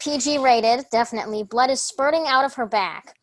[0.00, 1.42] PG rated, definitely.
[1.42, 3.14] Blood is spurting out of her back.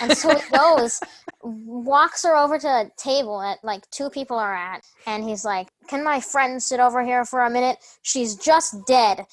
[0.00, 1.00] And so he goes,
[1.42, 5.68] walks her over to a table that like two people are at, and he's like,
[5.88, 7.78] Can my friend sit over here for a minute?
[8.02, 9.24] She's just dead.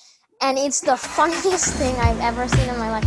[0.41, 3.03] And it's the funniest thing I've ever seen in my life.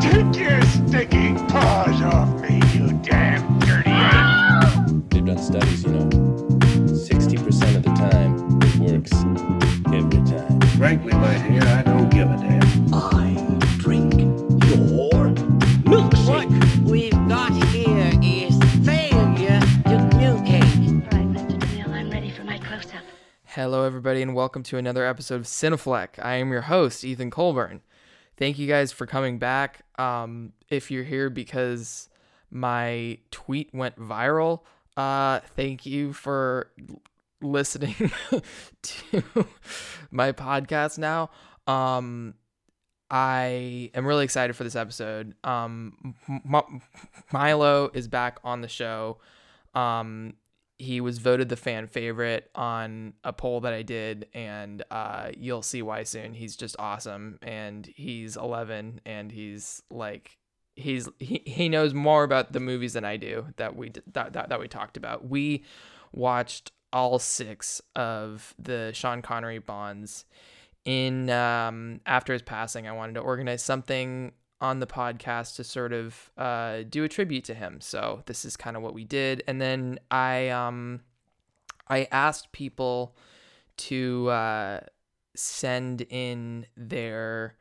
[0.00, 5.10] Take your sticky paws off me, you damn dirty ape!
[5.10, 8.35] They've done studies, you know, 60% of the time
[10.76, 12.94] Frankly, my dear, I don't give a damn.
[12.94, 13.32] I
[13.78, 15.32] drink your
[15.84, 16.50] milkshake.
[16.82, 20.64] What we've got here is failure to communicate.
[20.64, 21.58] All right, Mr.
[21.58, 23.02] DeMille, I'm ready for my close-up.
[23.44, 26.18] Hello, everybody, and welcome to another episode of Cinefleck.
[26.22, 27.80] I am your host, Ethan Colburn.
[28.36, 29.80] Thank you guys for coming back.
[29.98, 32.08] Um, if you're here because
[32.50, 34.60] my tweet went viral,
[34.96, 37.00] uh, thank you for l-
[37.42, 37.94] listening
[38.82, 39.46] to
[40.10, 41.30] my podcast now.
[41.66, 42.34] Um,
[43.10, 45.34] I am really excited for this episode.
[45.44, 46.80] Um, M-
[47.32, 49.18] Milo is back on the show.
[49.74, 50.34] Um,
[50.78, 55.62] he was voted the fan favorite on a poll that I did, and uh, you'll
[55.62, 56.34] see why soon.
[56.34, 60.36] He's just awesome, and he's 11, and he's like
[60.74, 64.50] he's he, he knows more about the movies than I do that we that, that
[64.50, 65.28] that we talked about.
[65.28, 65.64] We
[66.12, 70.24] watched all six of the Sean Connery Bonds
[70.84, 72.86] in um, after his passing.
[72.86, 77.44] I wanted to organize something on the podcast to sort of uh, do a tribute
[77.44, 77.80] to him.
[77.80, 81.00] So this is kind of what we did, and then I um
[81.88, 83.16] I asked people
[83.76, 84.80] to uh,
[85.34, 87.56] send in their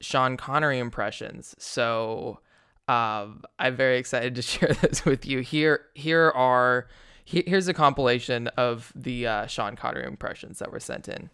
[0.00, 1.54] Sean Connery impressions.
[1.58, 2.40] So
[2.88, 5.40] um, I'm very excited to share this with you.
[5.40, 6.88] Here here are
[7.28, 11.28] here's a compilation of the uh, Sean Connery impressions that were sent in.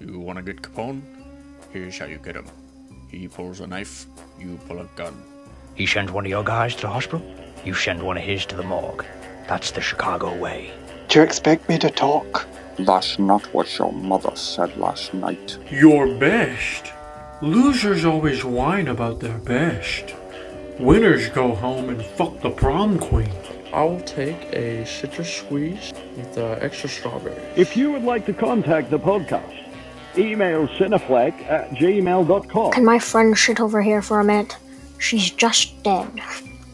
[0.00, 1.02] You want to get Capone?
[1.72, 2.46] Here's how you get him.
[3.10, 4.06] He pulls a knife,
[4.38, 5.22] you pull a gun.
[5.74, 7.22] He sends one of your guys to the hospital.
[7.64, 9.04] You send one of his to the morgue.
[9.46, 10.72] That's the Chicago way.
[11.08, 12.46] Do you expect me to talk?
[12.78, 15.58] That's not what your mother said last night.
[15.70, 16.92] Your best.
[17.42, 20.14] Losers always whine about their best.
[20.78, 23.32] Winners go home and fuck the prom queen.
[23.76, 27.36] I'll take a citrus squeeze with uh, extra strawberry.
[27.56, 29.52] If you would like to contact the podcast,
[30.16, 32.72] email cinefleck at gmail.com.
[32.72, 34.56] Can my friend sit over here for a minute?
[34.98, 36.10] She's just dead.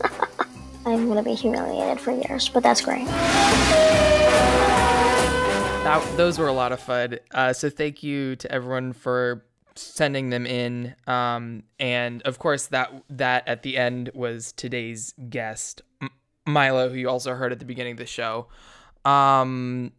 [0.87, 3.07] I'm gonna be humiliated for years, but that's great.
[5.85, 7.19] That, those were a lot of fun.
[7.33, 10.95] Uh, so thank you to everyone for sending them in.
[11.09, 16.11] Um, and of course, that that at the end was today's guest, M-
[16.47, 18.49] Milo, who you also heard at the beginning of the show.
[19.05, 19.93] Um,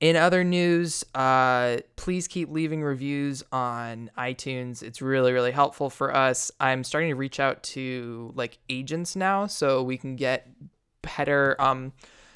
[0.00, 4.82] in other news, uh, please keep leaving reviews on iTunes.
[4.82, 6.50] It's really, really helpful for us.
[6.58, 10.48] I'm starting to reach out to like agents now, so we can get
[11.02, 11.54] better.
[11.58, 11.92] Um,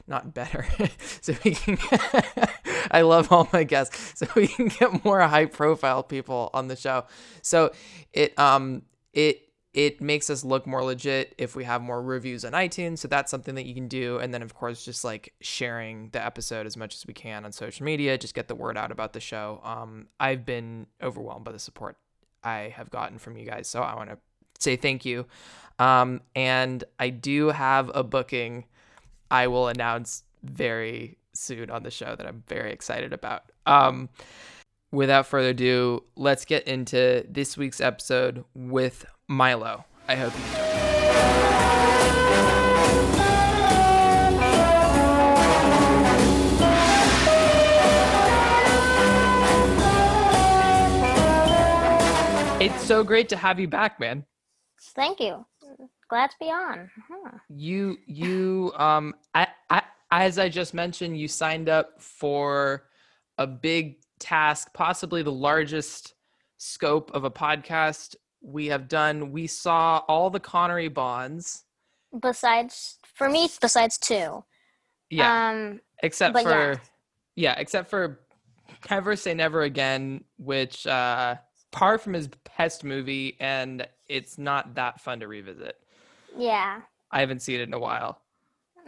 [0.06, 0.66] not better.
[1.20, 1.78] so we can.
[2.90, 7.06] I love all my guests, so we can get more high-profile people on the show.
[7.42, 7.72] So
[8.12, 8.82] it um
[9.12, 9.40] it
[9.74, 12.98] it makes us look more legit if we have more reviews on iTunes.
[12.98, 14.18] So that's something that you can do.
[14.18, 17.50] And then, of course, just like sharing the episode as much as we can on
[17.50, 19.60] social media, just get the word out about the show.
[19.64, 21.96] Um, I've been overwhelmed by the support
[22.44, 23.66] I have gotten from you guys.
[23.66, 24.18] So I want to
[24.60, 25.26] say thank you.
[25.80, 28.66] Um, and I do have a booking
[29.28, 33.50] I will announce very soon on the show that I'm very excited about.
[33.66, 34.08] Um,
[34.94, 39.84] without further ado, let's get into this week's episode with Milo.
[40.08, 40.74] I hope you enjoy.
[52.60, 54.24] It's so great to have you back, man.
[54.80, 55.44] Thank you.
[56.08, 56.90] Glad to be on.
[57.08, 57.38] Huh.
[57.48, 62.84] You you um I, I as I just mentioned, you signed up for
[63.36, 66.14] a big task, possibly the largest
[66.56, 69.30] scope of a podcast we have done.
[69.32, 71.64] We saw all the Connery bonds.
[72.20, 74.44] Besides, for me, besides two.
[75.10, 75.50] Yeah.
[75.50, 76.74] Um, except for yeah.
[77.36, 77.54] yeah.
[77.58, 78.20] except for
[78.90, 81.36] Never Say Never Again, which uh
[81.72, 85.76] apart from his best movie and it's not that fun to revisit.
[86.36, 86.80] yeah.
[87.10, 88.20] I haven't seen it in a while.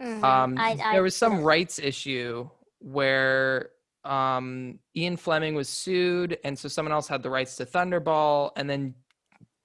[0.01, 0.23] Mhm.
[0.23, 2.49] Um, I- I- there was some rights issue
[2.79, 3.69] where
[4.09, 8.69] um, Ian Fleming was sued, and so someone else had the rights to Thunderball, and
[8.69, 8.93] then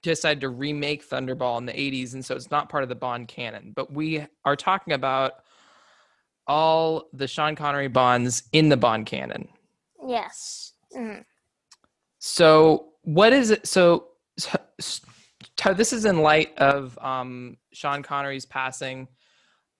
[0.01, 3.27] decided to remake Thunderball in the 80s, and so it's not part of the Bond
[3.27, 3.71] canon.
[3.75, 5.33] But we are talking about
[6.45, 9.47] all the Sean Connery Bonds in the Bond canon.
[10.05, 10.73] Yes.
[10.93, 11.23] Mhm.
[12.19, 13.65] So what is it?
[13.67, 19.07] So, so so this is in light of um, Sean Connery's passing.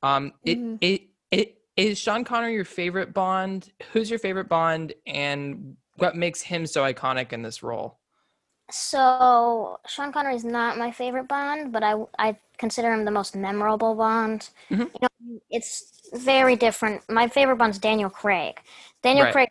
[0.02, 0.78] Um, it, Mhm.
[0.82, 1.02] it
[1.32, 3.72] it is Sean Connery your favorite Bond?
[3.92, 8.00] Who's your favorite Bond, and what makes him so iconic in this role?
[8.72, 13.36] So Sean Connery is not my favorite Bond, but I I consider him the most
[13.36, 14.50] memorable Bond.
[14.70, 14.92] Mhm.
[15.02, 17.08] You know, it's very different.
[17.10, 18.60] My favorite Bond's Daniel Craig.
[19.02, 19.34] Daniel Right.
[19.34, 19.50] Craig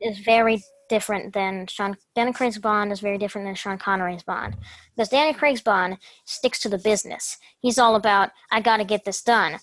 [0.00, 1.96] is very different than Sean.
[2.14, 4.56] Daniel Craig's Bond is very different than Sean Connery's Bond
[4.94, 7.38] because Daniel Craig's Bond sticks to the business.
[7.60, 9.60] He's all about I got to get this done.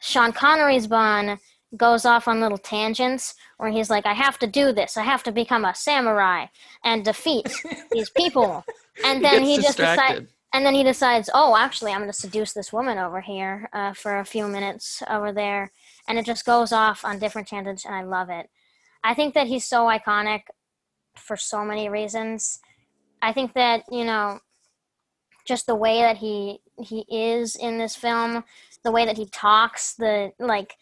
[0.00, 1.38] Sean Connery's Bond
[1.76, 4.96] goes off on little tangents where he's like, I have to do this.
[4.96, 6.46] I have to become a samurai
[6.84, 7.48] and defeat
[7.90, 8.64] these people.
[9.04, 10.28] And then gets he just decides.
[10.54, 13.92] And then he decides, oh, actually, I'm going to seduce this woman over here uh,
[13.92, 15.70] for a few minutes over there.
[16.08, 18.48] And it just goes off on different tangents, and I love it.
[19.04, 20.44] I think that he's so iconic
[21.16, 22.60] for so many reasons.
[23.20, 24.40] I think that, you know,
[25.46, 28.44] just the way that he he is in this film,
[28.84, 30.74] the way that he talks, the like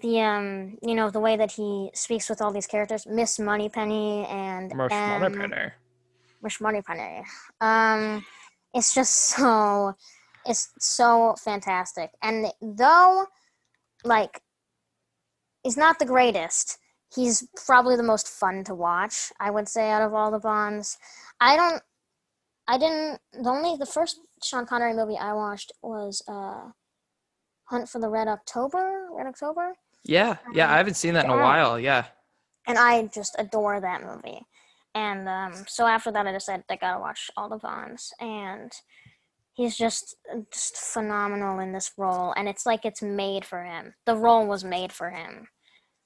[0.00, 4.26] the um you know the way that he speaks with all these characters, Miss Moneypenny
[4.26, 5.20] and Marsh M.
[5.20, 5.72] Moneypenny.
[6.42, 7.22] Miss Moneypenny.
[7.60, 8.24] Um,
[8.74, 9.94] it's just so
[10.46, 13.26] it's so fantastic, and though
[14.04, 14.40] like
[15.62, 16.78] he's not the greatest,
[17.14, 19.32] he's probably the most fun to watch.
[19.40, 20.98] I would say out of all the Bonds,
[21.40, 21.82] I don't.
[22.66, 23.20] I didn't.
[23.32, 26.70] The only the first Sean Connery movie I watched was uh,
[27.70, 29.08] Hunt for the Red October.
[29.12, 29.74] Red October.
[30.04, 31.78] Yeah, yeah, I haven't seen that in a while.
[31.78, 32.06] Yeah,
[32.66, 34.40] and I just adore that movie.
[34.94, 38.72] And um, so after that, I decided I gotta watch all the Bonds, and
[39.54, 40.16] he's just
[40.52, 43.94] just phenomenal in this role, and it's like it's made for him.
[44.06, 45.48] The role was made for him.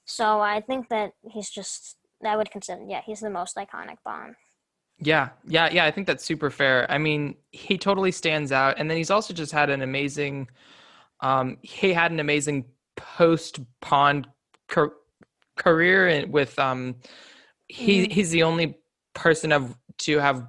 [0.05, 4.35] So I think that he's just I would consider yeah he's the most iconic Bond.
[4.99, 5.85] yeah, yeah, yeah.
[5.85, 6.91] I think that's super fair.
[6.91, 10.49] I mean, he totally stands out, and then he's also just had an amazing.
[11.22, 12.66] Um, he had an amazing
[12.96, 14.28] post Bond
[14.69, 14.92] car-
[15.56, 16.96] career and with um,
[17.69, 18.12] he Mhm.
[18.12, 18.78] he's the only
[19.14, 20.46] person of to have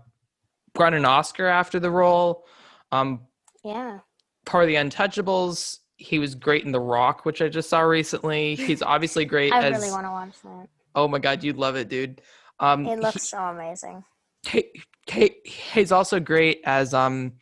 [0.75, 2.45] won an Oscar after the role.
[2.91, 3.27] Um,
[3.63, 3.99] Yeah.
[4.45, 5.79] part of the Untouchables.
[5.97, 8.55] He was great in The Rock, which I just saw recently.
[8.55, 9.77] He's obviously great I as.
[9.79, 10.69] really want to watch that.
[10.95, 12.21] Oh my god, you'd love it, dude.
[12.59, 14.03] Um, It he- looks so amazing.
[14.47, 14.69] he,
[15.07, 17.33] he, he's also great as um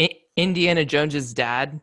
[0.00, 1.80] I- Indiana Jones's dad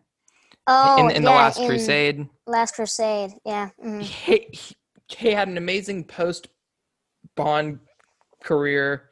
[0.68, 2.30] Oh, in, in the Last in Crusade.
[2.48, 3.70] Last Crusade, yeah.
[3.84, 4.02] mhm.
[4.02, 4.76] He, he,
[5.08, 6.48] he had an amazing post
[7.36, 7.80] Bond
[8.44, 9.10] career,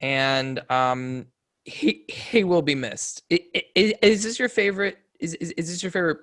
[0.00, 1.26] and um
[1.64, 3.22] he he will be missed.
[3.30, 4.98] I- I- i- Is this your favorite?
[5.20, 6.18] Is, is is this your favorite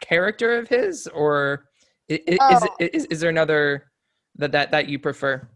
[0.00, 1.68] character of his, or
[2.08, 2.68] is Oh.
[2.80, 3.90] it, is, is there another
[4.36, 5.46] that that that you prefer?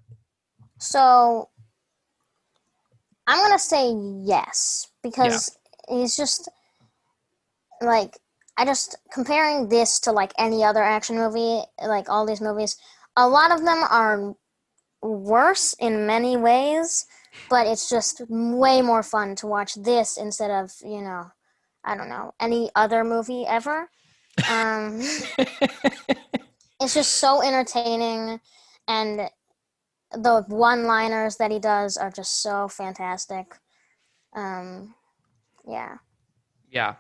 [0.78, 1.48] So
[3.26, 3.92] I'm gonna say
[4.24, 5.56] yes because
[5.88, 6.48] he's just
[7.80, 8.18] like
[8.56, 12.76] I just comparing this to like any other action movie, like all these movies.
[13.16, 14.34] A lot of them are
[15.02, 17.06] worse in many ways,
[17.50, 21.30] but it's just way more fun to watch this instead of you know,
[21.84, 23.90] I don't know any other movie ever.
[24.50, 25.00] Um,
[26.80, 28.40] it's just so entertaining
[28.88, 29.30] and
[30.12, 33.56] the one-liners that he does are just so fantastic.
[34.34, 34.94] Um,
[35.66, 35.96] yeah.
[36.70, 36.94] Yeah.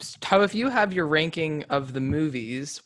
[0.00, 2.82] So if you have your ranking of the movies,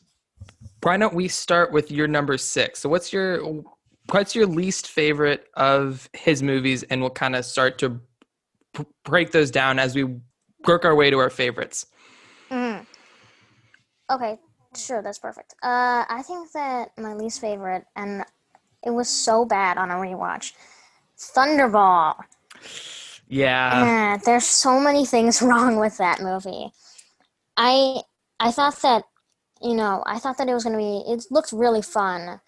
[0.81, 2.79] why don't we start with your number six?
[2.79, 3.63] So what's your
[4.11, 9.31] what's your least favorite of his movies, and we'll kind of start to b- break
[9.31, 10.03] those down as we
[10.67, 11.85] work our way to our favorites.
[12.49, 12.85] Mhm.
[14.09, 14.37] Okay,
[14.75, 15.55] sure, that's perfect.
[15.63, 18.23] Uh, I think that my least favorite, and
[18.83, 20.53] it was so bad on a rewatch,
[21.17, 22.15] Thunderball.
[23.27, 24.15] Yeah.
[24.15, 26.71] Uh, there's so many things wrong with that movie.
[27.57, 28.01] I
[28.39, 29.03] I thought that
[29.61, 32.39] you know I thought that it was gonna be it looked really fun,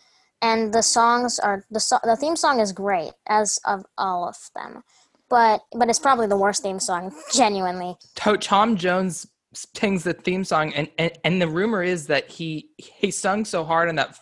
[0.42, 4.38] and the songs are the so, the theme song is great as of all of
[4.56, 4.84] them,
[5.30, 7.96] but but it's probably the worst theme song genuinely.
[8.16, 13.12] Tom Jones sings the theme song, and, and and the rumor is that he he
[13.12, 14.18] sung so hard on that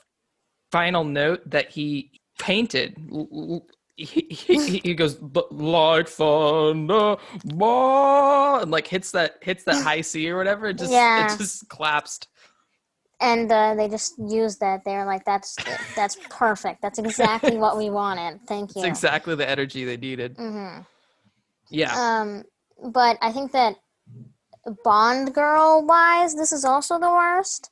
[0.71, 2.97] final note that he fainted.
[3.95, 10.01] He, he, he goes "But like thunder, ball," and like hits that hits that high
[10.01, 10.67] C or whatever.
[10.67, 11.33] It just Yeah.
[11.33, 12.27] it just collapsed.
[13.21, 14.81] and uh, they just used that.
[14.83, 15.55] They're like, "That's
[15.95, 16.81] that's perfect.
[16.81, 18.39] That's exactly what we wanted.
[18.47, 18.81] Thank you.
[18.81, 20.37] It's exactly the energy they needed.
[20.37, 20.79] hmm
[21.69, 21.93] Yeah.
[22.21, 22.43] Um,
[22.91, 23.75] but I think that
[24.83, 27.69] Bond girl wise, this is also the worst.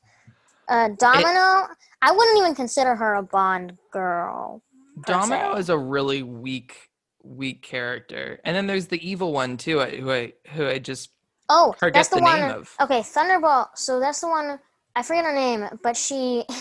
[0.68, 1.66] Uh, Domino,
[2.00, 4.62] I wouldn't even consider her a Bond girl.
[5.06, 5.60] Domino se.
[5.60, 6.90] is a really weak
[7.22, 8.40] weak character.
[8.44, 11.10] And then there's the evil one too, who I who I just
[11.48, 12.40] Oh, forget that's the, the one.
[12.40, 12.74] name of.
[12.80, 13.68] Okay, Thunderball.
[13.74, 14.58] So that's the one.
[14.96, 16.44] I forget her name, but she.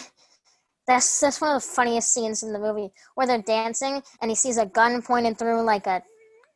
[0.88, 4.36] That's that's one of the funniest scenes in the movie where they're dancing and he
[4.36, 6.02] sees a gun pointed through like a,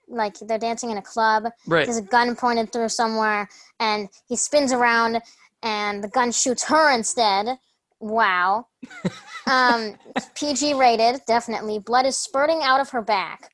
[0.09, 1.45] like they're dancing in a club.
[1.67, 1.85] Right.
[1.85, 3.47] There's a gun pointed through somewhere
[3.79, 5.21] and he spins around
[5.61, 7.59] and the gun shoots her instead.
[7.99, 8.67] Wow.
[9.47, 9.95] um,
[10.35, 11.79] PG rated, definitely.
[11.79, 13.51] Blood is spurting out of her back.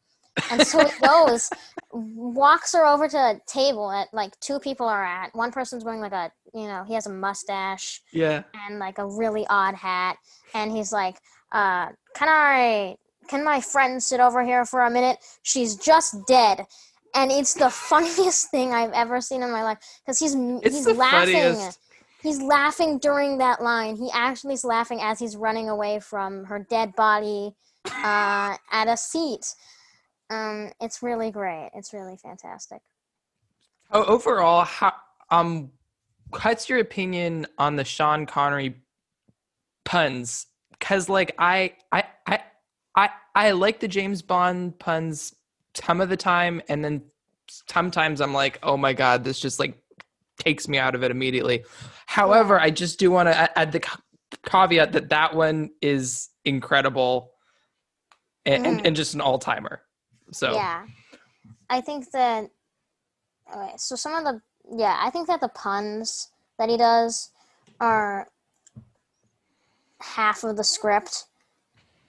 [0.49, 1.49] And so it goes,
[1.91, 5.33] walks her over to a table that like two people are at.
[5.35, 8.43] One person's wearing like a, you know, he has a mustache Yeah.
[8.67, 10.17] and like a really odd hat.
[10.53, 11.17] And he's like,
[11.51, 12.95] uh, can I,
[13.27, 15.17] can my friend sit over here for a minute?
[15.43, 16.65] She's just dead.
[17.13, 20.33] And it's the funniest thing I've ever seen in my life because he's
[20.63, 21.33] It's he's laughing.
[21.35, 21.79] funniest.
[22.21, 23.95] He's laughing during that line.
[23.95, 28.95] He actually is laughing as he's running away from her dead body uh, at a
[28.95, 29.55] seat.
[30.29, 31.71] Um, it's really great.
[31.73, 32.81] It's really fantastic.
[33.91, 34.93] Oh, overall, how
[35.29, 35.71] um,
[36.29, 38.75] what's your opinion on the Sean Connery
[39.83, 40.47] puns?
[40.71, 42.39] Because like I I I
[42.95, 45.35] I I like the James Bond puns
[45.73, 47.01] some of the time, and then
[47.67, 49.80] sometimes I'm like, oh my god, this just like
[50.37, 51.63] takes me out of it immediately.
[52.05, 53.81] However, I just do want to add the
[54.45, 57.31] caveat that that one is incredible
[58.45, 58.87] and, and, Mhm.
[58.87, 59.81] and just an all timer.
[60.31, 60.85] So Yeah.
[61.69, 62.49] I think that
[63.53, 64.41] okay, so some of the
[64.77, 67.31] yeah, I think that the puns that he does
[67.79, 68.27] are
[70.01, 71.25] half of the script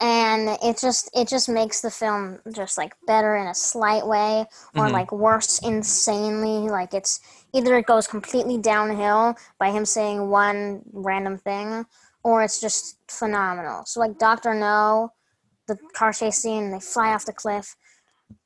[0.00, 4.46] and it just it just makes the film just like better in a slight way
[4.74, 4.92] or Mhm.
[4.92, 7.20] like worse insanely like it's
[7.52, 11.84] either it goes completely downhill by him saying one random thing
[12.24, 13.84] or it's just phenomenal.
[13.84, 15.10] So like dr no
[15.68, 17.76] the car chase scene they fly off the cliff.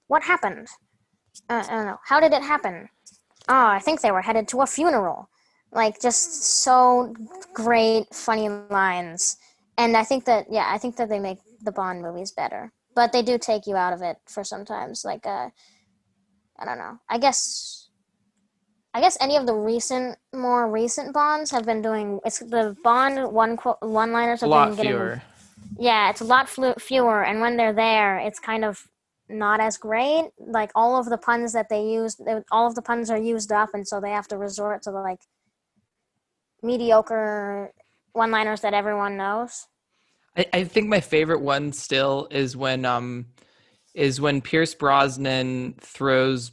[0.09, 0.69] What happened?
[1.49, 1.99] Uh, i don't know.
[2.05, 2.89] How did it happen?
[3.49, 5.29] Oh i think they were headed to a funeral.
[5.73, 7.15] Like just so
[7.55, 9.37] great funny lines.
[9.79, 12.73] And i think that yeah i think that they make the bond movies better.
[12.95, 15.05] But they do take you out of it for sometimes.
[15.05, 15.51] Like uh
[16.59, 16.99] i don't know.
[17.09, 17.86] I guess
[18.97, 23.33] i guess any of the recent more recent bonds have been doing it's the bond
[23.33, 25.23] one one liners a lot been getting fewer.
[25.79, 28.89] yeah, it's a lot flu- fewer, and when they're there, it's kind of
[29.29, 30.31] not as great.
[30.39, 33.53] Like all of the puns that they use, they, all of the puns are used
[33.53, 35.21] up, and so they have to resort to the like
[36.63, 37.73] mediocre
[38.13, 39.67] one-liners that everyone knows.
[40.37, 43.27] I, I think my favorite one still is when um
[43.95, 46.53] is when Pierce Brosnan throws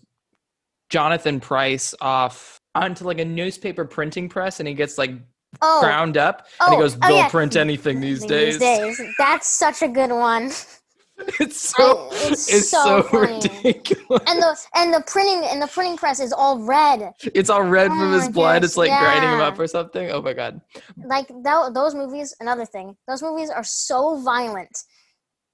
[0.94, 5.12] Jonathan Pryce off onto like a newspaper printing press and he gets like
[5.62, 5.82] Oh.
[5.82, 6.66] ground up oh.
[6.66, 7.30] and he Oh, goes, oh, They'll yeah.
[7.30, 8.60] print anything these These days.
[8.60, 10.52] days, that's such a good one.
[11.40, 13.36] It's so it's, it's so, so funny.
[13.36, 14.24] ridiculous.
[14.28, 17.14] And the and the printing and the printing press is all red.
[17.36, 18.62] It's all red Oh from his blood.
[18.64, 20.10] gosh, It's like grinding him up or something.
[20.12, 20.60] Oh my god.
[21.06, 24.76] like tho- those movies another thing those movies are so violent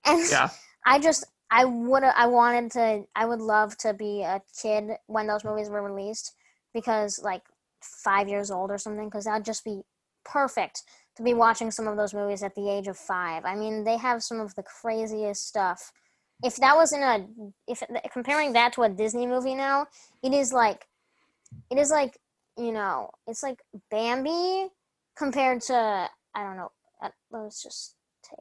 [0.05, 0.50] and Yeah.
[0.86, 5.27] i just i would i wanted to i would love to be a kid when
[5.27, 6.34] those movies were released
[6.74, 7.41] because like
[7.82, 9.82] five years old or something because that'd just be
[10.25, 10.84] perfect
[11.15, 13.44] to be watching some of those movies at the age of five.
[13.46, 15.91] I mean they have some of the craziest stuff.
[16.44, 17.27] If that was in a
[17.68, 19.88] if comparing that to a disney movie now
[20.24, 20.88] it is like
[21.70, 22.18] it is like
[22.58, 24.70] you know it's like bambi
[25.18, 25.74] compared to
[26.34, 28.39] i don't know uh, let's just take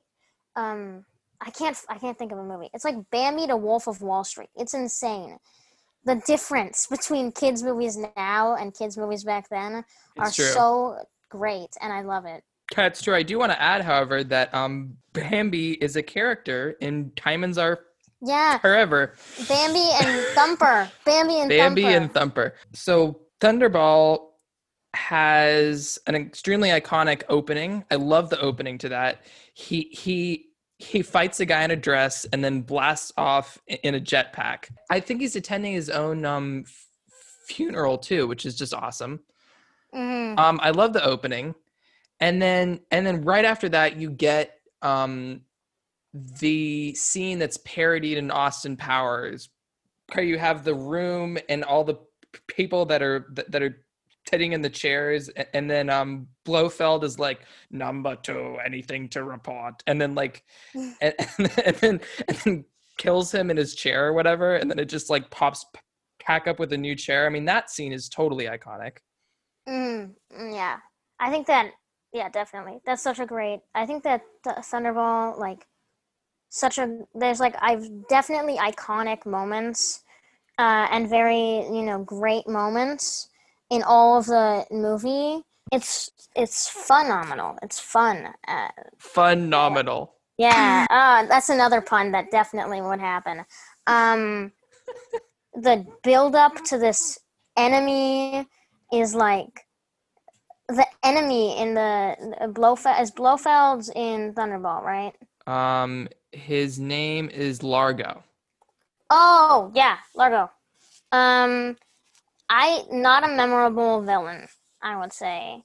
[0.55, 1.05] um
[1.41, 4.25] i can't i can't think of a movie it's like bambi to wolf of wall
[4.25, 5.39] street it's insane
[6.05, 9.85] the difference between kids movies now and kids movies back then
[10.19, 10.45] are true.
[10.47, 10.97] so
[11.29, 12.43] great and i love it
[12.77, 13.15] That's true.
[13.15, 17.81] I do want to add, however, that um Bambi is a character in Diamonds Are
[18.21, 19.15] yeah Forever.
[19.49, 22.55] bambi and thumper bambi and Bambi thumper and Thumper.
[22.75, 24.29] So Thunderball
[24.95, 27.85] has an extremely iconic opening.
[27.91, 29.23] I love the opening to that.
[29.55, 30.48] He he
[30.79, 34.71] he fights a guy in a dress and then blasts off in a jetpack.
[34.91, 36.65] I think he's attending his own um
[37.47, 39.21] funeral too, which is just awesome.
[39.95, 40.39] Mhm.
[40.39, 41.55] Um, I love the opening,
[42.21, 45.43] and then and then right after that, you get um
[46.15, 49.49] the scene that's parodied in Austin Powers,
[50.13, 51.97] where you have the room and all the
[52.47, 53.85] people that are that, that are
[54.29, 59.83] sitting in the chairs, and then um Blofeld is like number two, anything to report,
[59.87, 60.45] and then like
[60.75, 61.15] and,
[61.65, 62.65] and then and then
[62.99, 65.81] kills him in his chair or whatever, and then it just like pops p-
[66.27, 67.27] back up with a new chair.
[67.27, 68.99] I mean, that scene is totally iconic.
[69.69, 70.79] Mm, mm, yeah,
[71.19, 71.73] I think that.
[72.13, 72.79] Yeah, definitely.
[72.87, 73.61] That's such a great.
[73.75, 75.67] I think that the Thunderball, like,
[76.49, 80.03] such a there's like I've definitely iconic moments
[80.59, 83.28] uh, and very you know great moments
[83.71, 85.43] in all of the movie.
[85.73, 87.59] It's it's phenomenal.
[87.63, 88.29] It's fun.
[88.47, 90.15] Uh, Phenomenal.
[90.39, 93.45] yeah, uh, that's another pun that definitely would happen.
[93.87, 94.53] Um,
[95.55, 97.19] the build up to this
[97.57, 98.47] enemy
[98.93, 99.67] is like
[100.69, 102.17] the enemy in the
[102.53, 105.13] Blofeld is Blofeld's in Thunderball, right?
[105.47, 108.23] Um, his name is Largo.
[109.11, 110.51] Oh yeah, Largo.
[111.13, 111.77] Um,
[112.49, 114.49] I not a memorable villain,
[114.83, 115.63] I would say.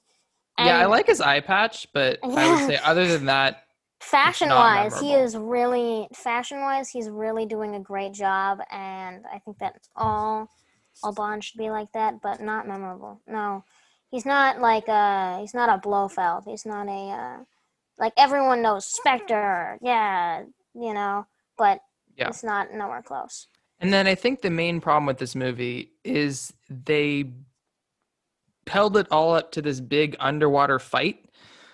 [0.59, 3.63] yeah, I like his eye patch, but I would say other than that,
[4.01, 9.39] fashion wise, he is really fashion wise, he's really doing a great job, and I
[9.39, 10.49] think that all
[11.03, 13.21] all Bond should be like that, but not memorable.
[13.27, 13.63] No,
[14.09, 16.43] he's not like uh he's not a Blofeld.
[16.45, 17.43] He's not a uh,
[17.97, 19.77] like everyone knows Spectre.
[19.81, 21.25] Yeah, you know,
[21.57, 21.79] but
[22.15, 22.29] Yeah.
[22.29, 23.47] it's not nowhere close.
[23.80, 27.34] And then I think the main problem with this movie is they
[28.68, 31.30] held it all up to this big underwater fight,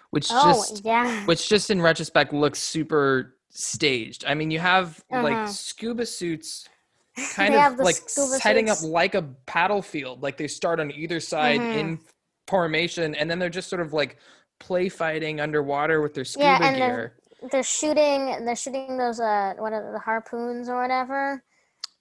[0.09, 1.25] which Oh, just yeah.
[1.25, 4.25] which just in retrospect looks super staged.
[4.25, 5.23] I mean, you have Uh-huh.
[5.23, 6.67] like scuba suits
[7.35, 10.23] kind They of like setting up like a battlefield.
[10.23, 11.75] Like they start on either side Mhm.
[11.75, 11.99] in
[12.47, 14.17] formation and then they're just sort of like
[14.59, 17.13] play fighting underwater with their scuba yeah, and gear.
[17.41, 21.43] they're, they're shooting they're shooting those uh what are the harpoons or whatever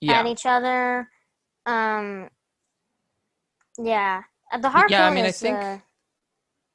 [0.00, 0.20] Yeah.
[0.20, 1.08] at each other.
[1.66, 2.30] Um
[3.78, 4.22] yeah.
[4.52, 5.78] Uh, The harpoon Yeah, I mean, I think- uh,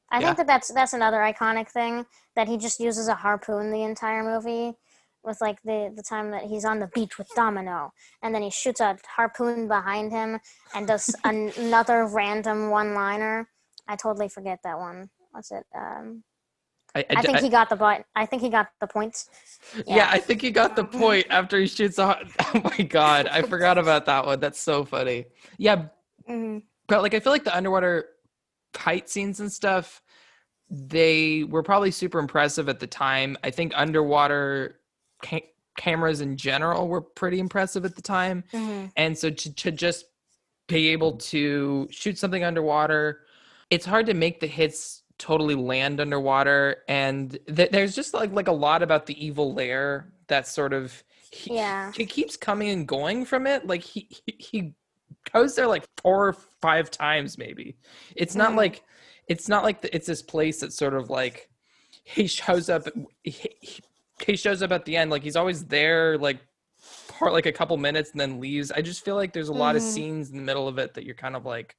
[0.09, 0.25] I Yeah.
[0.27, 4.23] think that that's that's another iconic thing that he just uses a harpoon the entire
[4.23, 4.77] movie
[5.23, 8.49] with like the the time that he's on the beach with Domino and then he
[8.51, 10.39] shoots a harpoon behind him
[10.75, 13.49] and does an- another random one-liner.
[13.87, 15.09] I totally forget that one.
[15.31, 15.65] What's it?
[15.73, 16.23] Um
[16.95, 18.05] I, I, d- think I- he got the point.
[18.15, 19.29] I think he got the points.
[19.87, 20.07] Yeah.
[20.11, 22.19] I think he got the point after he shoots a.
[22.55, 24.39] Oh my god, I forgot about that one.
[24.39, 25.25] That's so funny.
[25.57, 25.87] Yeah,
[26.27, 28.09] hmm but like I feel like the underwater
[28.73, 30.01] fight scenes and stuff,
[30.69, 33.37] they were probably super impressive at the time.
[33.43, 34.79] I think underwater
[35.23, 39.71] ca- cameras in general were pretty impressive at the time, hmm and so to, to
[39.71, 40.05] just
[40.67, 43.21] be able to shoot something underwater,
[43.69, 48.47] it's hard to make the hits totally land underwater and th- there's just like like
[48.47, 51.91] a lot about the evil lair that sort of he, Yeah.
[51.95, 54.73] he keeps coming and going from it like he he, he
[55.31, 57.77] goes there like four or five times maybe
[58.15, 58.57] it's not Mhm.
[58.57, 58.83] like
[59.27, 61.49] it's not like the, it's this place that's sort of like
[62.03, 62.83] he shows up
[63.23, 63.49] he,
[64.21, 66.39] he- shows up at the end like he's always there like
[66.77, 69.75] for like a couple minutes and then leaves i just feel like there's a lot
[69.75, 69.85] of Mhm.
[69.93, 71.75] scenes in the middle of it that you're kind of like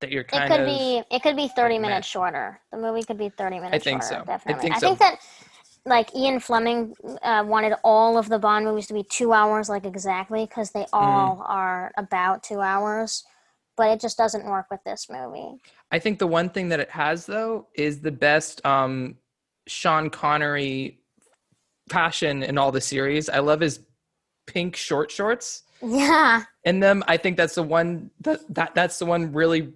[0.00, 1.02] that you're It could of be.
[1.10, 1.88] It could be thirty meh.
[1.88, 2.60] minutes shorter.
[2.72, 3.74] The movie could be thirty minutes.
[3.74, 4.22] i think shorter, so.
[4.22, 4.62] I Definitely.
[4.62, 4.88] think I so.
[4.88, 5.18] think that
[5.86, 9.86] like Ian Fleming uh, wanted all of the Bond movies to be two hours, like
[9.86, 10.92] exactly, because they Mm-hmm.
[10.92, 13.24] all are about two hours.
[13.76, 15.60] But it just doesn't work with this movie.
[15.90, 19.16] I think the one thing that it has though is the best um
[19.66, 21.00] Sean Connery
[21.88, 23.28] passion in all the series.
[23.28, 23.80] I love his
[24.46, 26.44] pink short shorts Yeah.
[26.64, 27.04] in them.
[27.06, 29.72] I think that's the one that, that that's the one really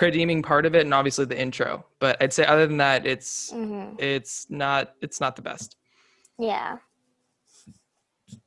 [0.00, 1.84] redeeming part of it and obviously the intro.
[1.98, 5.76] But I'd say other than that it's hmm it's not it's not the best.
[6.38, 6.78] Yeah.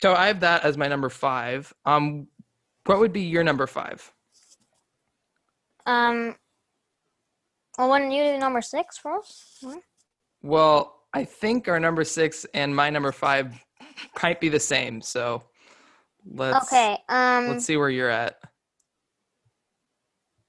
[0.01, 1.73] So I have that as my number 5.
[1.85, 2.27] Um
[2.85, 4.11] what would be your number 5?
[5.85, 6.35] Um.
[7.77, 9.57] Well, wouldn't you do number six first?
[9.63, 9.77] Hmm?
[10.41, 13.59] Well, I think our number 6 and my number 5
[14.21, 15.01] might be the same.
[15.01, 15.43] So
[16.25, 16.97] let's Okay.
[17.09, 17.47] Um.
[17.49, 18.39] let's see where you're at.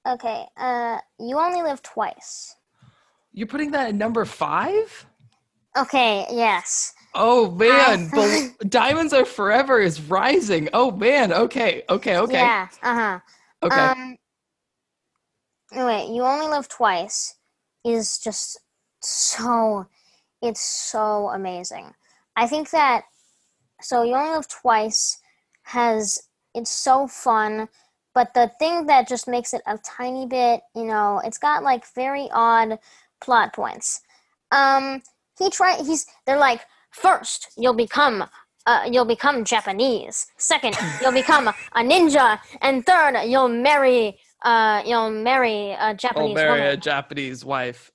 [0.07, 0.45] Okay.
[0.57, 0.97] Uh.
[1.19, 2.55] You only live twice.
[3.33, 5.05] You're putting that at number five?
[5.77, 6.25] Okay.
[6.31, 6.93] Yes.
[7.13, 10.69] Oh man, I- Bel- Diamonds Are Forever is rising.
[10.73, 12.67] Oh man, okay, okay, okay, Yeah.
[12.83, 13.19] Uh huh.
[13.63, 13.75] okay.
[13.75, 14.17] Um,
[15.73, 17.35] wait, you only live twice
[17.85, 18.59] is just
[19.01, 19.85] so,
[20.41, 21.93] it's so amazing.
[22.35, 23.03] I think that,
[23.81, 25.17] so you only live twice
[25.65, 26.19] has,
[26.53, 27.69] it's so fun,
[28.13, 31.85] but the thing that just makes it a tiny bit, you know, it's got like
[31.93, 32.79] very odd
[33.21, 34.01] plot points.
[34.51, 35.01] Um,
[35.37, 38.23] he try, he's, they're like, first you'll become
[38.67, 40.27] uh, you'll become Japanese.
[40.37, 46.35] Second, you'll become a ninja, and third, you'll marry uh, you'll marry a I'll Japanese
[46.35, 46.77] marry a.
[46.77, 47.91] Japanese wife.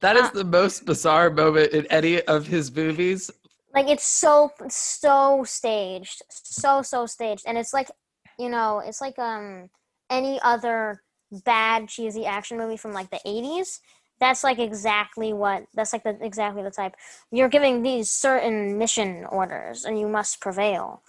[0.00, 3.30] That is Uh, the most bizarre moment in any of his movies.
[3.74, 7.90] Like it's so so staged, so so staged, and it's like
[8.38, 9.70] you know, it's like um
[10.10, 11.02] any other
[11.44, 13.80] bad cheesy action movie from like the '80s.
[14.20, 16.94] that's like exactly what that's like the exactly the type.
[17.30, 21.02] You're giving these certain mission orders and you must prevail.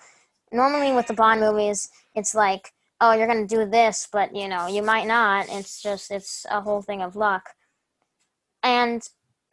[0.52, 4.68] Normally with the bond movies it's like oh you're gonna do this but you know
[4.68, 5.48] you might not.
[5.50, 7.50] It's just it's a whole thing of luck.
[8.64, 9.02] And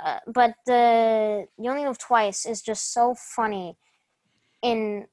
[0.00, 3.76] uh, but the you only live twice is just so funny
[4.62, 5.06] in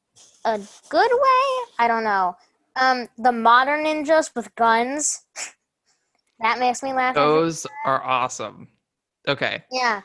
[0.46, 2.36] a good way i don't know
[2.76, 5.24] um the modern ninjas with guns
[6.40, 8.68] that makes me laugh Those are awesome.
[9.28, 9.64] Okay.
[9.72, 10.02] yeah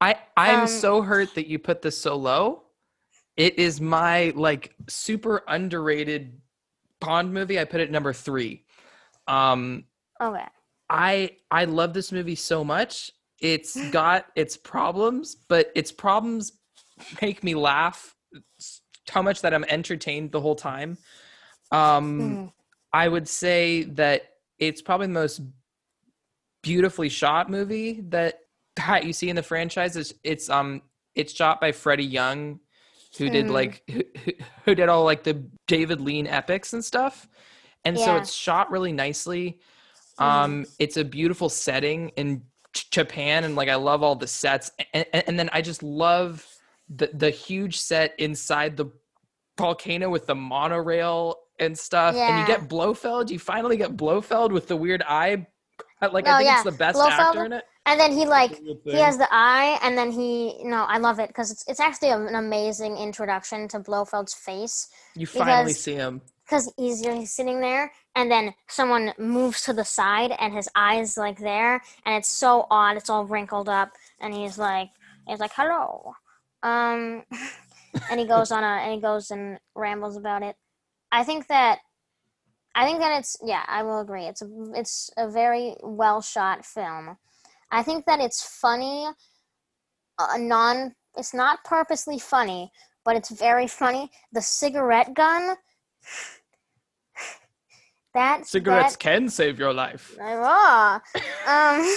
[0.00, 2.62] I I'm Um, so hurt that you put this so low.
[3.36, 6.40] It is my like super underrated
[7.00, 7.58] Bond movie.
[7.58, 8.64] I put it number 3.
[9.26, 9.84] Um
[10.20, 10.46] okay
[10.90, 13.10] I I love this movie so much.
[13.40, 16.52] It's got its problems, but its problems
[17.22, 18.14] make me laugh
[19.08, 20.98] how much that I'm entertained the whole time.
[21.70, 22.52] Um Mhm.
[22.92, 24.22] I would say that
[24.58, 25.40] it's probably the most
[26.62, 28.40] beautifully shot movie that
[28.76, 29.96] that you see in the franchise.
[29.96, 30.82] It's, it's um
[31.14, 32.60] it's shot by Freddie Young,
[33.18, 33.50] who did Mhm.
[33.52, 34.02] like who,
[34.64, 37.28] who- did all like the David Lean epics and stuff.
[37.84, 39.60] And so it's shot really nicely.
[40.18, 42.44] Um, it's a beautiful setting in J-
[42.90, 46.46] Japan, and like I love all the sets, and, and, and then I just love
[46.88, 48.86] the the huge set inside the
[49.56, 52.14] volcano with the monorail and stuff.
[52.14, 53.30] And you get Blofeld.
[53.30, 55.46] You finally get Blofeld with the weird eye.
[56.00, 56.54] Uh, like Oh, I think yeah.
[56.56, 57.64] it's the best Blofeld- actor in it.
[57.86, 61.18] and then he like Good he has the eye and then he no i love
[61.18, 66.20] it because it's, it's actually an amazing introduction to blofeld's face You finally see him.
[66.48, 71.16] Because he's, he's sitting there and then someone moves to the side and his eyes
[71.16, 74.88] like there and it's so odd it's all wrinkled up and he's like
[75.26, 76.14] he's like hello.
[76.62, 77.24] Um
[78.10, 80.56] and he goes on a and he goes and rambles about it.
[81.12, 81.80] I think that
[82.74, 84.24] i think that it's yeah i will agree.
[84.24, 87.18] It's a it's a very well shot film.
[87.70, 89.08] I think that it's funny
[90.18, 92.72] uh, non it's not purposely funny
[93.04, 94.10] but it's very funny.
[94.32, 95.56] The cigarette gun
[98.18, 100.16] that Cigarettes that, can save your life.
[100.20, 101.00] Ah.
[101.46, 101.96] um,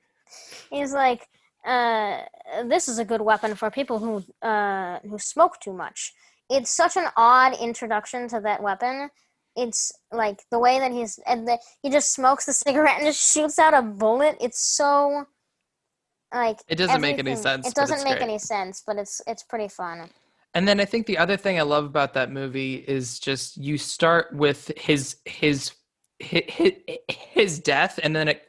[0.70, 1.26] he's like,
[1.66, 2.20] uh,
[2.64, 4.12] this is a good weapon for people who
[4.46, 6.12] uh, who smoke too much.
[6.48, 9.10] It's such an odd introduction to that weapon.
[9.56, 13.32] It's like the way that he's and the, he just smokes the cigarette and just
[13.32, 14.36] shoots out a bullet.
[14.40, 15.24] It's so
[16.32, 18.28] like It doesn't make any sense, It doesn't make great.
[18.30, 20.10] any sense, but it's it's pretty fun.
[20.56, 23.76] And then I think the other thing I love about that movie is just you
[23.76, 25.72] start with his his
[26.18, 26.72] his,
[27.10, 28.42] his death, and then it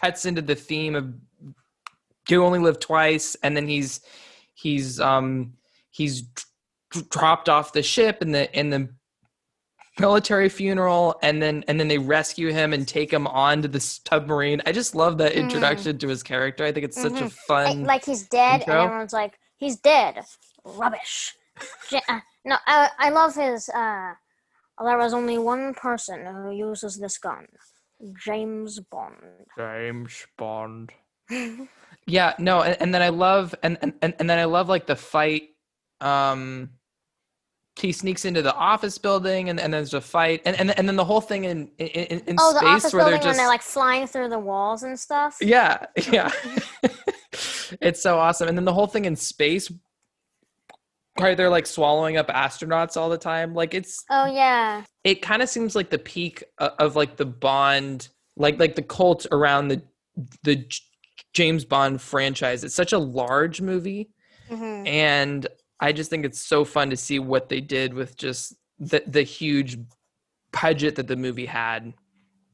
[0.00, 1.12] cuts into the theme of
[2.28, 4.02] you only live twice, and then he's
[4.54, 5.54] he's um
[5.90, 6.22] he's
[7.10, 8.88] dropped off the ship in the in the
[9.98, 14.62] military funeral and then and then they rescue him and take him onto the submarine
[14.64, 15.38] i just love that Mm.
[15.40, 17.32] introduction to his character i think it's such a Mhm.
[17.32, 18.74] fun like he's dead, intro.
[18.74, 20.24] and everyone's like, he's dead.
[20.64, 21.34] Rubbish.
[21.90, 23.68] Ja- uh, no, I, I love his.
[23.68, 24.12] Uh,
[24.84, 27.46] there was only one person who uses this gun,
[28.24, 29.46] James Bond.
[29.56, 30.90] James Bond.
[32.08, 34.86] Yeah, no, and, and then I love and, and and and then I love like
[34.86, 35.50] the fight.
[36.00, 36.70] Um,
[37.78, 40.96] he sneaks into the office building, and, and there's a fight, and, and and then
[40.96, 43.28] the whole thing in in, in in oh, the space office where building they're when
[43.28, 45.36] just they're like flying through the walls and stuff.
[45.42, 46.32] yeah yeah,
[47.82, 49.70] it's so awesome, and then the whole thing in space.
[51.20, 53.54] Where they're like swallowing up astronauts all the time.
[53.54, 54.84] Like it's Oh yeah.
[55.04, 58.82] it kind of seems like the peak o- of like the Bond, like like the
[58.82, 59.82] cult around the
[60.42, 60.80] the J-
[61.34, 62.64] James Bond franchise.
[62.64, 64.10] It's such a large movie,
[64.50, 64.86] Mhm.
[64.86, 65.46] and
[65.80, 69.22] I just think it's so fun to see what they did with just the the
[69.22, 69.78] huge
[70.62, 71.94] budget that the movie had.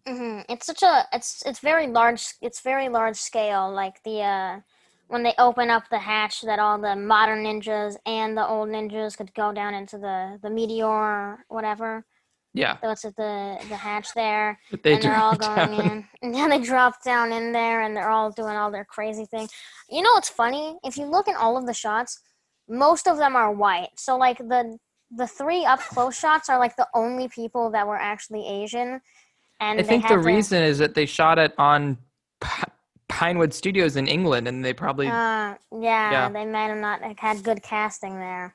[0.06, 4.60] hmm It's such a it's it's very large it's very large scale like the uh
[5.08, 9.16] when they open up the hatch that all the modern ninjas and the old ninjas
[9.16, 12.04] could go down into the the meteor or whatever.
[12.56, 15.72] Yeah, What's at the the hatch there They and they're all going down.
[15.90, 19.24] in and then they drop down in there and they're all doing all their crazy
[19.26, 19.48] thing.
[19.90, 20.76] You know what's funny?
[20.84, 22.20] If you look at all of the shots,
[22.68, 23.88] most of them are white.
[23.96, 24.78] So like the
[25.16, 29.00] the three up close shots are like the only people that were actually Asian.
[29.60, 31.98] And I think the to- reason is that they shot it on
[33.08, 36.28] Pinewood Studios in England, and they probably Uh, yeah, Yeah.
[36.30, 38.54] they might have not had good casting there.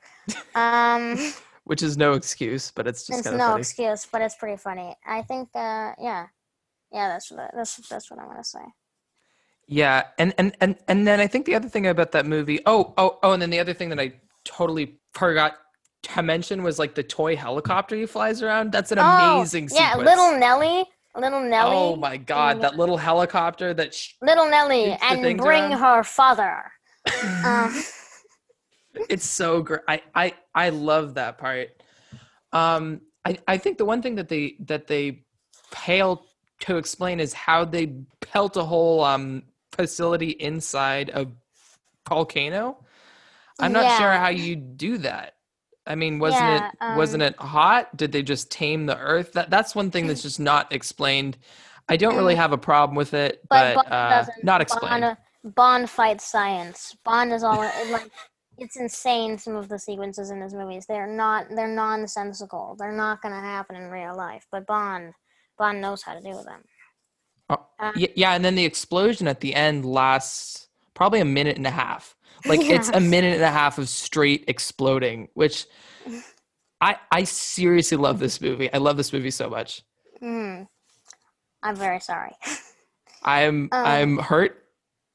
[0.54, 1.16] Um,
[1.64, 3.60] which is no excuse, but it's just it's no funny.
[3.60, 4.96] excuse, but it's pretty funny.
[5.06, 6.26] I think, uh, yeah,
[6.92, 8.64] yeah, that's what that's that's what I want to say.
[9.66, 12.92] Yeah, and and and and then I think the other thing about that movie, oh
[12.98, 15.58] oh oh, and then the other thing that I totally forgot
[16.02, 18.72] to mention was like the toy helicopter he flies around.
[18.72, 20.08] That's an Oh, amazing yeah, sequence.
[20.08, 20.86] little Nelly.
[21.16, 21.76] Little Nelly.
[21.76, 25.80] Oh my god, that little helicopter that sh- Little Nelly, and bring around.
[25.80, 26.62] her father.
[27.44, 27.82] um,
[29.08, 29.80] it's so great.
[29.88, 31.82] I, I I love that part.
[32.52, 36.26] Um, I I think the one thing that they that they fail
[36.60, 39.42] to explain is how they pelt a whole um
[39.72, 41.26] facility inside a
[42.08, 42.84] volcano.
[43.58, 45.34] I'm not sure how you do that.
[45.86, 47.96] I mean, wasn't Yeah, it wasn't um, it hot?
[47.96, 49.32] Did they just tame the earth?
[49.32, 51.38] That that's one thing that's just not explained.
[51.88, 54.60] I don't really have a problem with it, but but, Bond uh, doesn't.
[54.60, 55.02] explained.
[55.02, 56.96] Bond, Bond fights science.
[57.04, 57.58] Bond is all
[57.90, 58.10] like.
[58.62, 59.38] It's insane.
[59.38, 60.84] Some of the sequences in his movies.
[60.86, 61.46] They're not.
[61.48, 62.76] They're nonsensical.
[62.78, 64.46] They're not going to happen in real life.
[64.52, 65.14] But Bond,
[65.56, 66.62] Bond knows how to do them.
[67.48, 71.66] Oh, Uh, yeah, and then the explosion at the end lasts probably a minute and
[71.66, 72.14] a half.
[72.46, 75.66] Like it's a minute and a half of straight exploding, which
[76.80, 78.72] I I seriously love this movie.
[78.72, 79.82] I love this movie so much.
[80.18, 80.62] Hmm.
[81.62, 82.32] I'm very sorry.
[83.22, 83.86] I'm Um.
[83.86, 84.64] I'm hurt,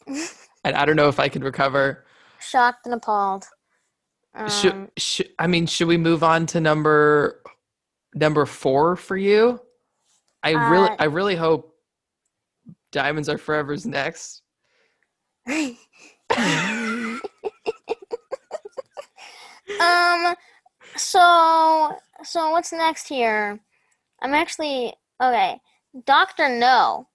[0.07, 2.05] and I don't know if I can recover.
[2.39, 3.45] Shocked and appalled.
[4.35, 7.41] Um, should, should I mean should we move on to number
[8.13, 9.59] number four for you?
[10.43, 11.75] I really Uh, I really hope
[12.91, 14.43] Diamonds Are Forever's next.
[19.79, 20.35] Um.
[20.95, 23.59] So so what's next here?
[24.21, 25.59] I'm actually okay.
[26.05, 27.07] Doctor No.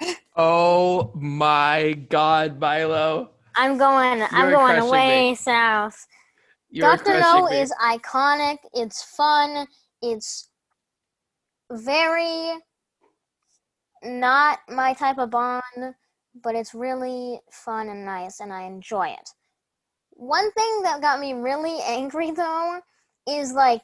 [0.38, 3.30] Oh my God, Milo!
[3.56, 4.22] I'm going.
[4.30, 5.34] I'm going away me.
[5.34, 6.06] south.
[6.68, 7.56] You're Doctor No me.
[7.56, 8.58] is iconic.
[8.74, 9.66] It's fun.
[10.02, 10.50] It's
[11.72, 12.52] very
[14.02, 15.94] not my type of Bond,
[16.42, 19.30] but it's really fun and nice, and I enjoy it.
[20.16, 22.80] One thing that got me really angry though
[23.28, 23.82] is like,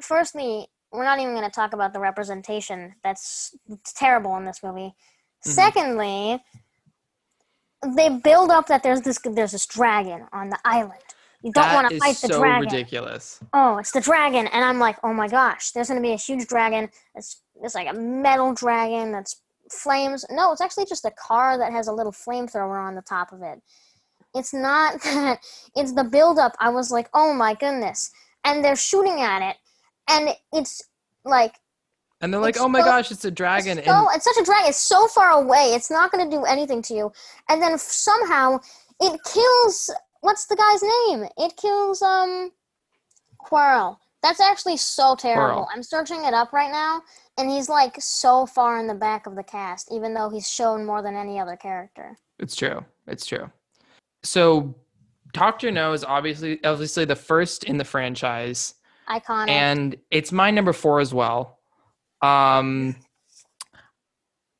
[0.00, 2.94] firstly, we're not even going to talk about the representation.
[3.02, 3.56] That's
[3.96, 4.94] terrible in this movie.
[5.46, 5.50] Mm-hmm.
[5.50, 6.42] Secondly,
[7.96, 11.00] they build up that there's this there's this dragon on the island.
[11.42, 12.62] You don't want to fight the so dragon.
[12.62, 13.40] ridiculous.
[13.52, 16.46] Oh, it's the dragon, and I'm like, oh my gosh, there's gonna be a huge
[16.46, 16.88] dragon.
[17.14, 20.24] It's it's like a metal dragon that's flames.
[20.30, 23.42] No, it's actually just a car that has a little flamethrower on the top of
[23.42, 23.60] it.
[24.34, 25.40] It's not that.
[25.76, 26.54] It's the buildup.
[26.60, 28.10] I was like, oh my goodness,
[28.44, 29.56] and they're shooting at it,
[30.08, 30.82] and it's
[31.24, 31.54] like
[32.20, 34.44] And they're like, "Oh my so- gosh, it's a dragon!" so and it's such a
[34.44, 34.68] dragon.
[34.68, 35.72] It's so far away.
[35.74, 37.12] It's not going to do anything to you.
[37.48, 38.58] And then somehow
[39.00, 39.90] it kills.
[40.20, 41.28] What's the guy's name?
[41.36, 42.50] It kills um,
[43.38, 44.00] Quarrel.
[44.22, 45.64] That's actually so terrible.
[45.64, 45.68] Quarrel.
[45.74, 47.02] I'm searching it up right now,
[47.36, 50.86] and he's like so far in the back of the cast, even though he's shown
[50.86, 52.16] more than any other character.
[52.38, 52.84] it's true.
[53.06, 53.50] It's true.
[54.24, 54.74] So,
[55.32, 58.74] Doctor No is obviously obviously the first in the franchise,
[59.08, 59.50] Iconic.
[59.50, 61.58] and it's my number four as well.
[62.22, 62.96] Um,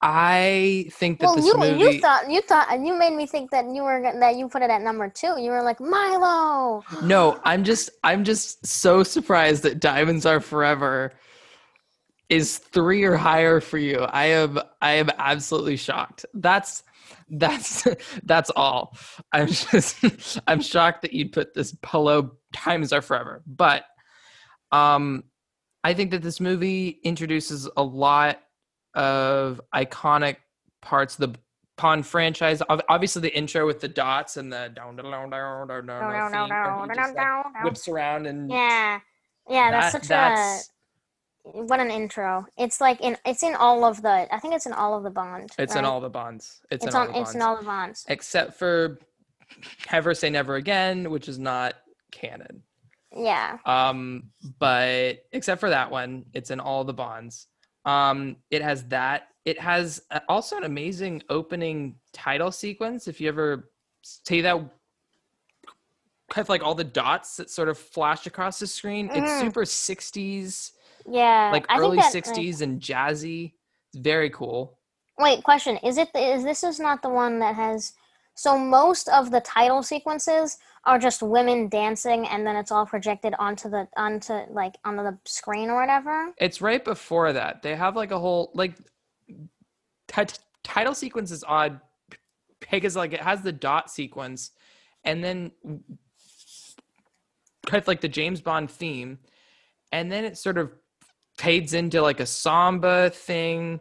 [0.06, 1.80] I think that well, this you movie.
[1.80, 4.60] you thought you thought and you made me think that you were that you put
[4.60, 5.40] it at number two.
[5.40, 6.84] You were like Milo.
[7.02, 11.14] No, I'm just I'm just so surprised that Diamonds Are Forever
[12.28, 14.00] is 3 or higher for you.
[14.00, 16.26] I am I am absolutely shocked.
[16.34, 16.82] That's
[17.30, 17.86] that's
[18.24, 18.96] that's all.
[19.32, 22.32] I'm just I'm shocked that you'd put this below
[22.64, 23.42] Diamonds Are Forever.
[23.46, 23.84] But
[24.72, 25.24] um
[25.82, 28.40] I think that this movie introduces a lot
[28.94, 30.36] of iconic
[30.80, 31.38] parts of the
[31.76, 32.62] Bond franchise.
[32.88, 36.30] Obviously, the intro with the dots and the down, down, down, down, down, No, down,
[36.32, 37.64] no, no, theme, where he no, just, no, like, no, no.
[37.64, 39.00] whips around and Yeah,
[39.50, 40.70] yeah, that's that- such that's a
[41.44, 42.46] what an intro.
[42.56, 44.26] It's like in it's in all of the.
[44.34, 45.50] I think it's in all of the Bond.
[45.58, 46.60] it's in all the bonds.
[46.70, 47.08] It's, It's, in on.
[47.08, 48.04] all the it's bonds, in all the bonds.
[48.08, 48.98] except for
[49.92, 51.74] Never Say Never Again, which is not
[52.10, 52.62] canon.
[53.16, 53.58] Yeah.
[53.66, 57.46] Um, but except for that one, it's in all the bonds.
[57.84, 59.28] Um, it has that.
[59.44, 63.06] It has uh, also an amazing opening title sequence.
[63.06, 63.70] If you ever
[64.02, 64.58] see that,
[66.34, 69.10] have like all the dots that sort of flash across the screen.
[69.12, 69.40] It's Mhm.
[69.42, 70.72] super '60s,
[71.06, 71.50] Yeah.
[71.52, 73.52] like I early that, like- '60s and jazzy.
[73.92, 74.78] It's very cool.
[75.18, 76.12] Wait, question: Is it?
[76.12, 77.92] The, is this is not the one that has?
[78.36, 83.34] So most of the title sequences are just women dancing, and then it's all projected
[83.38, 86.32] onto the onto like onto the screen or whatever.
[86.38, 87.62] It's right before that.
[87.62, 88.74] They have like a whole like
[90.08, 91.80] ti- title sequence is odd
[92.70, 94.50] because like it has the dot sequence
[95.04, 95.52] and then
[97.66, 99.18] kind of like the James Bond theme
[99.92, 100.72] and then it sort of
[101.36, 103.80] fades into like a samba thing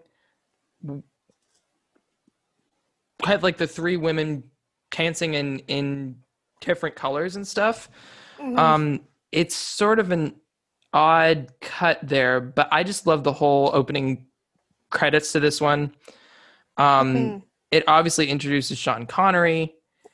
[3.28, 4.44] of like the three women
[4.92, 6.16] dancing in in
[6.62, 7.90] different colors and stuff
[8.40, 8.58] Mhm.
[8.58, 9.00] um
[9.32, 10.36] it's sort of an
[10.96, 14.28] odd cut there, but I just love the whole opening
[14.92, 15.96] credits to this one.
[16.78, 17.44] Um, Mhm.
[17.72, 19.74] It obviously introduces Sean Connery.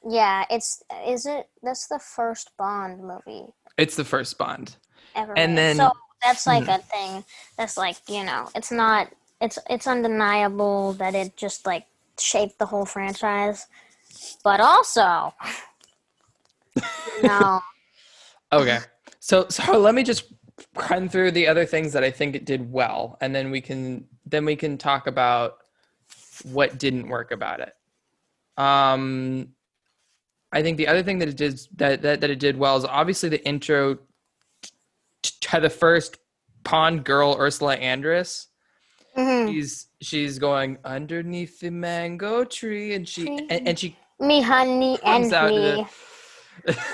[0.10, 3.48] Yeah, it's is it that's the first Bond movie
[3.78, 4.78] It's the first Bond.
[5.16, 5.38] ever.
[5.38, 5.58] And made.
[5.58, 5.92] then- so
[6.24, 6.70] that's like Hmm.
[6.70, 7.24] a thing.
[7.58, 9.10] That's like you know, it's not.
[9.42, 11.86] It's it's undeniable that it just like
[12.20, 13.68] shaped the whole franchise,
[14.44, 15.34] but also,
[17.24, 17.62] no.
[18.52, 18.80] Okay.
[19.20, 20.34] So so let me just
[20.90, 24.06] run through the other things that I think it did well, and then we can
[24.26, 25.58] then we can talk about
[26.44, 27.74] what didn't work about it.
[28.58, 29.50] Um,
[30.52, 32.86] I think the other thing that it did that that, that it did well is
[32.86, 34.00] obviously the intro
[35.52, 36.18] to the first
[36.64, 38.48] Bond girl Ursula Andress.
[39.18, 39.48] Mhm.
[39.52, 45.24] She's she's going underneath the mango tree, and she and, and she Me, honey, and
[45.24, 45.86] comes out me.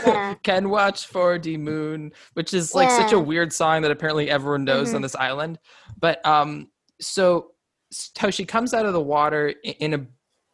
[0.05, 0.35] Yeah.
[0.43, 4.63] can watch for the moon which is like such a weird song that apparently everyone
[4.63, 5.03] knows on Mhm.
[5.05, 5.57] this island
[5.99, 6.69] but um
[7.01, 7.53] so
[7.91, 10.05] so she comes out of the water in a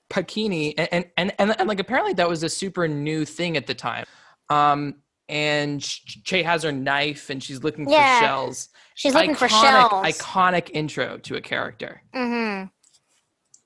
[0.10, 3.68] bikini and and, and and and like apparently that was a super new thing at
[3.68, 4.06] the time
[4.50, 4.96] um
[5.32, 8.20] and Che has her knife and she's looking Yeah.
[8.20, 10.06] for shells She's looking for Iconic- shells.
[10.18, 12.66] iconic intro to a character Mm-hmm.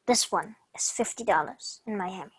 [0.08, 2.32] This one is fifty dollars in Miami.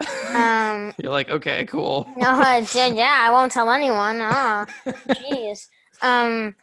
[0.34, 2.96] Um, you're like okay cool no, I did.
[2.96, 4.18] Yeah, I won't tell anyone.
[4.22, 4.66] Oh,
[5.08, 5.68] jeez.
[6.00, 6.56] Um,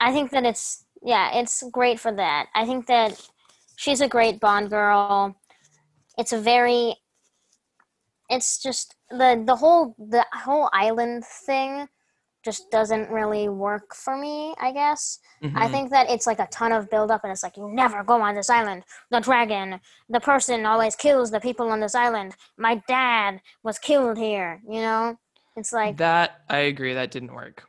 [0.00, 2.46] I think that it's yeah, it's great for that.
[2.54, 3.20] I think that
[3.76, 5.36] she's a great Bond girl.
[6.16, 6.94] It's a very.
[8.30, 11.88] It's just the the whole the whole island thing
[12.44, 14.54] just doesn't really work for me.
[14.60, 15.18] I guess.
[15.56, 15.70] I Mhm.
[15.70, 18.20] think that it's like a ton of build up and it's like you never go
[18.20, 18.84] on this island.
[19.10, 22.36] The dragon, the person always kills the people on this island.
[22.58, 25.16] My dad was killed here, you know?
[25.56, 27.62] It's like that i agree that didn't work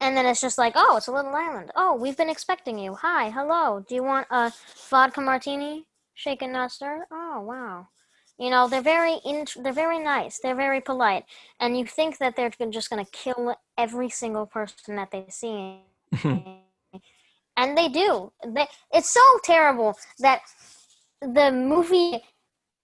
[0.00, 1.70] and then it's just like, "Oh, it's a little island.
[1.76, 2.94] Oh, we've been expecting you.
[2.94, 3.84] Hi, hello.
[3.86, 4.52] Do you want a
[4.88, 5.86] vodka martini?
[6.14, 7.02] Shaken not stirred?
[7.10, 7.88] Oh, wow."
[8.40, 10.40] You know, they're very int- they're very nice.
[10.42, 11.24] They're very polite.
[11.60, 15.80] And you think that they're just going to kill every single person that they see
[17.60, 18.32] and they do.
[18.46, 20.40] They, it's so terrible that
[21.20, 22.22] the movie.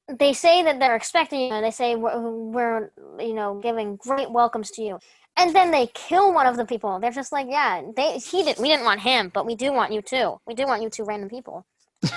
[0.09, 1.61] They say that they're expecting you.
[1.61, 5.01] They say we're, we're, you know, giving great welcomes to you,
[5.37, 7.01] and then they kill one of the people.
[7.01, 8.61] They're just like, yeah, they he didn't.
[8.61, 10.41] We didn't want him, but we do want you too.
[10.47, 11.67] We do want you two random people.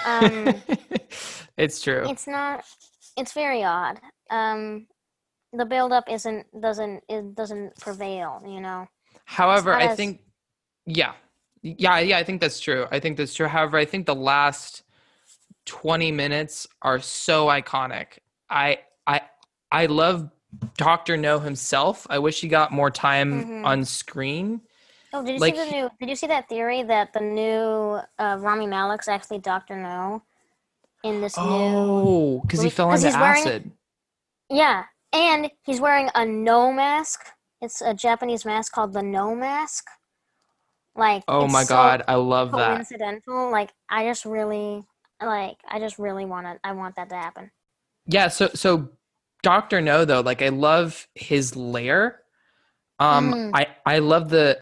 [0.06, 0.54] Um,
[1.58, 2.64] it's true it's not.
[3.20, 4.00] It's very odd.
[4.30, 4.88] Um,
[5.52, 8.42] the buildup isn't doesn't it doesn't prevail.
[8.46, 8.88] You know.
[9.26, 10.22] However, I as- think,
[10.86, 11.14] yeah,
[11.62, 12.88] yeah, yeah, I think that's true.
[12.92, 13.48] I think that's true.
[13.48, 14.84] However, I think the last
[15.66, 18.20] twenty minutes are so iconic.
[18.50, 19.22] I, I,
[19.72, 20.32] I love
[20.78, 22.08] Doctor No himself.
[22.10, 23.66] I wish he got more time Mhm.
[23.66, 24.62] on screen.
[25.14, 25.90] Oh, did you Like, see the new?
[26.00, 30.24] Did you see that theory that the new uh, Rami Malek's actually Doctor No
[31.04, 31.44] in this new?
[31.46, 33.72] Oh, because he fell into he's wearing- acid.
[34.50, 37.22] Yeah, and he's wearing a Noh mask.
[37.62, 39.86] It's a Japanese mask called the Noh mask.
[40.96, 42.76] Like, Oh my so god, I love that.
[42.76, 43.52] Coincidental.
[43.52, 44.84] Like, I just really,
[45.22, 46.60] like, I just really want it.
[46.64, 47.52] I want that to happen.
[48.08, 48.90] Yeah, so so
[49.44, 52.22] Doctor No though, like I love his lair.
[53.00, 53.52] Um Mhm.
[53.54, 54.60] I I love the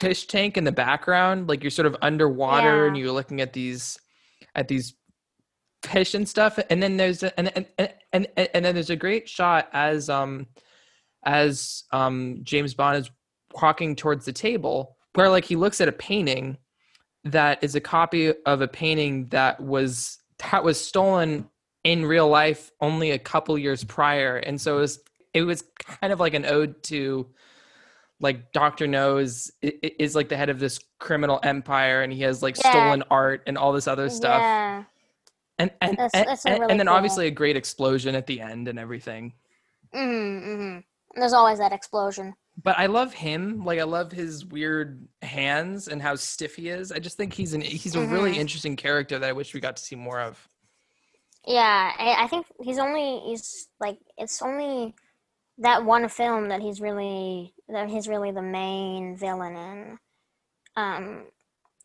[0.00, 3.98] fish tank in the background, like you're sort of underwater and you're looking at these
[4.54, 4.94] at these
[5.86, 9.28] fish and stuff and then there's a, and, and and and then there's a great
[9.28, 10.46] shot as um
[11.24, 13.10] as um James Bond is
[13.60, 16.58] walking towards the table where like he looks at a painting
[17.24, 20.18] that is a copy of a painting that was
[20.52, 21.48] that was stolen
[21.84, 25.00] in real life only a couple years prior and so it was
[25.34, 27.26] it was kind of like an ode to
[28.18, 28.86] like Dr.
[28.86, 32.70] No's is like the head of this criminal empire and he has like Yeah.
[32.70, 34.84] stolen art and all this other stuff Yeah.
[35.58, 38.40] And and That's- and, that's really and then cool- obviously a great explosion at the
[38.40, 39.32] end and everything
[39.94, 41.20] Mm-hmm, mm-hmm.
[41.20, 42.34] There's always that explosion.
[42.62, 46.92] but I love him like I love his weird hands and how stiff he is
[46.92, 48.38] I just think he's an he's a really Mhm.
[48.38, 50.48] interesting character that I wish we got to see more of
[51.46, 54.94] Yeah, I, I think he's only he's like it's only
[55.58, 59.98] that one film that he's really that he's really the main villain in.
[60.76, 61.24] Um,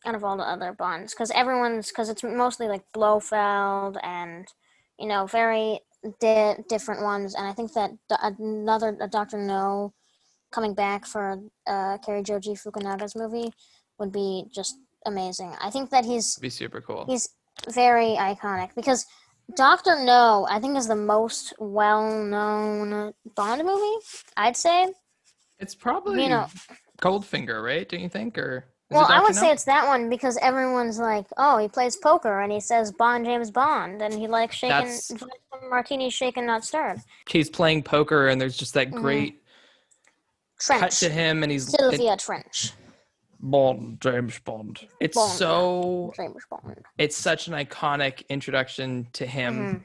[0.04, 4.46] out of all the other Bonds, because everyone's because it's mostly like Blofeld and
[4.98, 5.80] you know very
[6.20, 9.92] di- different ones, and I think that do- another a Doctor No
[10.50, 13.52] coming back for uh, Cary Joji Fukunaga's movie
[13.98, 14.76] would be just
[15.06, 15.54] amazing.
[15.60, 17.28] I think that he's be super cool He's
[17.70, 19.06] very iconic because
[19.56, 24.04] Doctor No, I think, is the most well-known Bond movie.
[24.36, 24.92] I'd say.
[25.58, 26.46] it's probably You know,
[27.00, 29.22] Goldfinger right don't you think or well, I Dr.
[29.24, 32.92] would say it's that one because everyone's like, "Oh, he plays poker and he says
[32.92, 35.12] Bond, James Bond, and he likes shaking That's-
[35.68, 39.00] martini, shaken, not stirred." he's playing poker, and there's just that Mhm.
[39.02, 39.42] great
[40.66, 42.72] cut to him, and he's Sylvia Trench,
[43.40, 44.86] Bond, James Bond.
[45.00, 45.32] It's Bond.
[45.32, 46.84] so James Bond.
[46.98, 49.84] it's such an iconic introduction to him.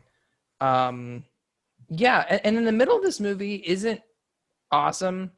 [0.62, 0.66] Mhm.
[0.66, 1.26] Um,
[1.89, 4.01] yeah, and, and in the middle of this movie isn't
[4.72, 5.32] awesome,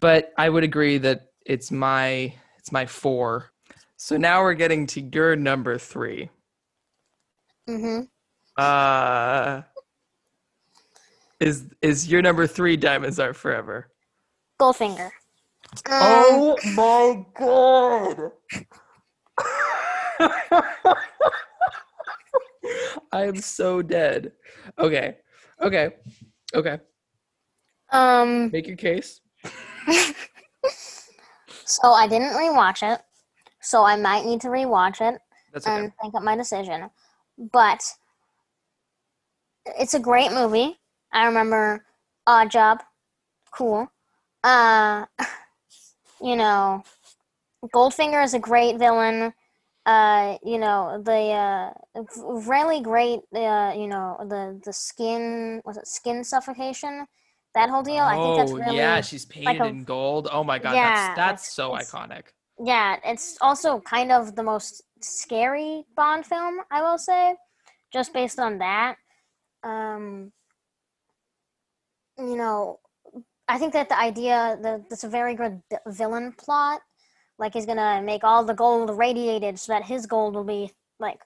[0.00, 3.50] but I would agree that it's my it's my four.
[3.96, 6.30] So now we're getting to your number three.
[7.68, 8.02] Mm-hmm.
[8.56, 9.62] Uh,
[11.40, 12.76] is is your number three?
[12.76, 13.88] Diamonds are forever.
[14.60, 15.10] Goldfinger.
[15.86, 18.32] Um, Oh my god!
[23.12, 24.32] I am so dead.
[24.78, 25.16] Okay,
[25.62, 25.90] okay,
[26.54, 26.78] okay.
[27.90, 28.50] Um.
[28.50, 29.20] Make your case.
[31.68, 33.02] So I didn't rewatch it,
[33.60, 35.20] so I might need to rewatch it
[35.52, 35.76] That's okay.
[35.76, 36.88] and think up my decision.
[37.52, 37.82] But
[39.78, 40.78] it's a great movie.
[41.12, 41.84] I remember
[42.26, 42.82] Odd Job,
[43.50, 43.92] cool.
[44.42, 45.04] Uh,
[46.22, 46.82] you know,
[47.66, 49.34] Goldfinger is a great villain.
[49.84, 51.72] Uh, you know the uh,
[52.46, 53.20] really great.
[53.34, 57.06] Uh, you know the the skin was it skin suffocation?
[57.54, 58.04] That whole deal.
[58.04, 60.28] I think that's Oh, really yeah, she's painted a- in gold.
[60.30, 62.24] Oh my god, Yeah, that's that's so iconic.
[62.64, 67.36] yeah, it's also kind of the most scary Bond film, I will say,
[67.92, 68.96] just based on that.
[69.62, 70.32] Um,
[72.18, 72.80] you know,
[73.48, 76.80] I think that the idea that that's a very good villain plot.
[77.38, 81.20] Like he's gonna make all the gold radiated so that his gold will be like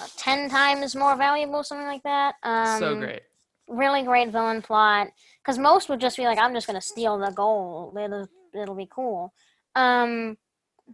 [0.00, 2.34] uh, ten times more valuable, something like that.
[2.42, 3.22] Um, so great.
[3.68, 5.08] Really great villain plot
[5.42, 7.96] because most would just be like i'm just gonna steal the gold.
[7.96, 9.32] It'll, it'll be cool.
[9.74, 10.36] Um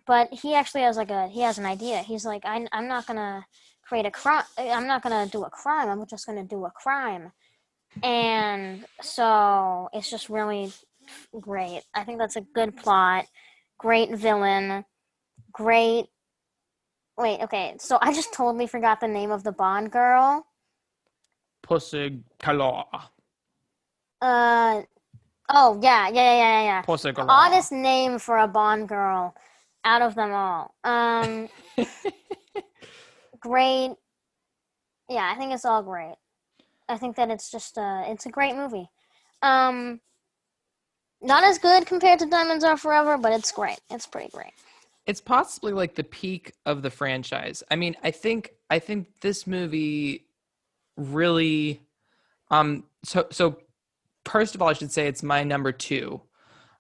[0.07, 1.99] but he actually has like a he has an idea.
[1.99, 3.47] He's like I, i'm not gonna
[3.83, 5.89] create a crime i'm not gonna do a crime.
[5.89, 7.33] I'm just gonna do a crime.
[8.03, 10.73] And so it's just really
[11.41, 11.83] great.
[11.95, 13.27] I think that's a good plot.
[13.79, 14.85] Great villain.
[15.53, 16.07] Great
[17.17, 17.77] wait okay.
[17.79, 20.47] So i just totally forgot the name of the bond girl
[21.65, 22.85] Pussy galore.
[24.21, 24.83] Uh
[25.49, 26.83] oh yeah yeah yeah yeah yeah.
[26.83, 29.35] Pussy The oddest name for a Bond girl
[29.85, 30.75] out of them all.
[30.85, 31.49] Um,
[33.41, 33.93] great.
[35.09, 36.17] Yeah, I think it's all great.
[36.89, 38.89] I think that it's just uh, it's a great movie.
[39.43, 40.01] Um,
[41.23, 43.81] not as good compared to Diamonds Are Forever, but it's great.
[43.91, 44.53] It's pretty great.
[45.07, 47.63] it's possibly like the peak of the franchise.
[47.71, 50.27] I mean, I think I think this movie
[50.97, 51.81] really
[52.51, 53.59] um so so
[54.25, 56.21] first of all I should say it's my number 2.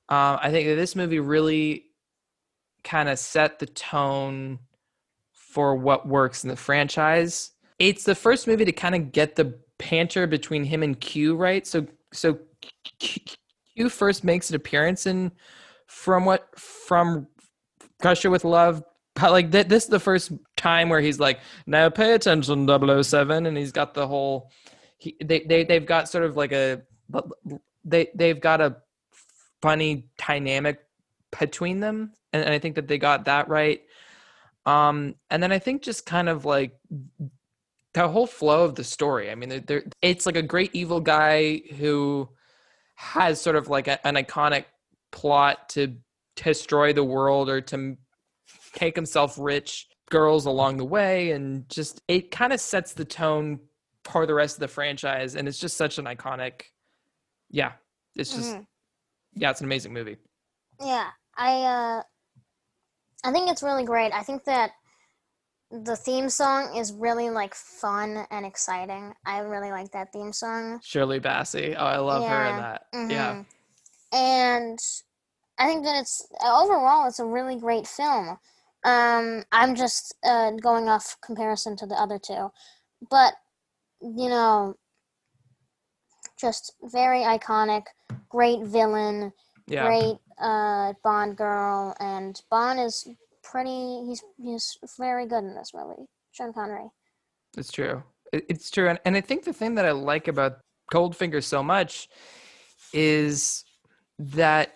[0.08, 1.86] Um I think that this movie really
[2.82, 4.58] kind of set the tone
[5.32, 7.52] for what works in the franchise.
[7.78, 11.66] It's the first movie to kind of get the banter between him and Q right.
[11.66, 12.38] So so
[12.98, 15.32] Q first makes an appearance in
[15.86, 17.26] from what from
[18.02, 18.82] Russia with Love.
[19.14, 23.46] But like th- this is the first time where he's like, now pay attention, 007,
[23.46, 24.50] and he's got the whole.
[24.98, 26.82] He, they they they've got sort of like a
[27.84, 28.76] they they've got a
[29.62, 30.80] funny dynamic
[31.38, 33.82] between them, and, and I think that they got that right.
[34.66, 36.72] Um, and then I think just kind of like
[37.92, 39.30] the whole flow of the story.
[39.30, 42.28] I mean, they're, they're, it's like a great evil guy who
[42.96, 44.64] has sort of like a, an iconic
[45.12, 45.96] plot to
[46.36, 47.96] destroy the world or to
[48.80, 53.58] make himself rich girls along the way and just it kind of sets the tone
[54.04, 56.62] for the rest of the franchise and it's just such an iconic
[57.50, 57.72] yeah
[58.14, 58.66] it's just Mhm.
[59.34, 60.16] yeah it's an amazing movie
[60.80, 62.02] Yeah, I uh,
[63.24, 64.12] I think it's really great.
[64.12, 64.72] I think that
[65.70, 69.14] the theme song is really like fun and exciting.
[69.24, 70.80] I really like that theme song.
[70.84, 73.46] shirley bassey oh i love her in that yeah mhm.
[74.12, 74.78] And
[75.58, 78.38] I think that it's overall it's a really great film.
[78.84, 82.50] Um, I'm just uh, going off comparison to the other two,
[83.10, 83.34] but
[84.00, 84.76] you know,
[86.38, 87.84] just very iconic,
[88.28, 89.32] great villain,
[89.66, 89.86] Yeah.
[89.86, 93.08] great uh, Bond girl, and Bond is
[93.42, 94.04] pretty.
[94.06, 96.06] He's he's very good in this movie.
[96.32, 96.90] Sean Connery.
[97.56, 98.02] It's true.
[98.32, 98.88] It's true.
[98.88, 100.58] And, and I think the thing that I like about
[100.92, 102.08] Goldfinger so much
[102.92, 103.64] is
[104.18, 104.74] that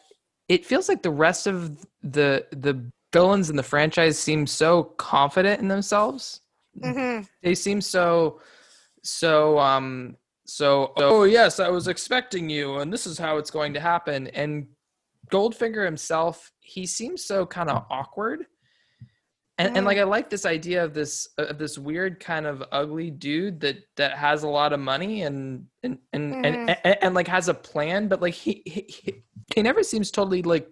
[0.49, 5.61] it feels like the rest of the the villains in the franchise seem so confident
[5.61, 6.41] in themselves.
[6.79, 7.25] Mm-hmm.
[7.43, 8.41] They seem so
[9.03, 13.75] so um so oh yes, I was expecting you and this is how it's going
[13.75, 14.67] to happen and
[15.31, 18.47] Goldfinger himself, he seems so kind of awkward.
[19.61, 23.11] And, and like I like this idea of this of this weird kind of ugly
[23.11, 27.27] dude that that has a lot of money and and and, and, and, and like
[27.27, 30.69] has a plan, but like he he he never seems totally like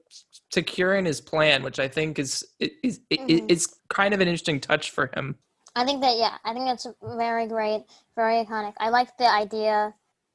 [0.56, 4.90] in his plan, which I think is is is, is kind of an interesting touch
[4.90, 5.36] for him.
[5.74, 7.84] I think that yeah, I think it's very great,
[8.14, 8.74] very iconic.
[8.78, 9.94] I like the idea.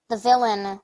[0.09, 0.79] The villain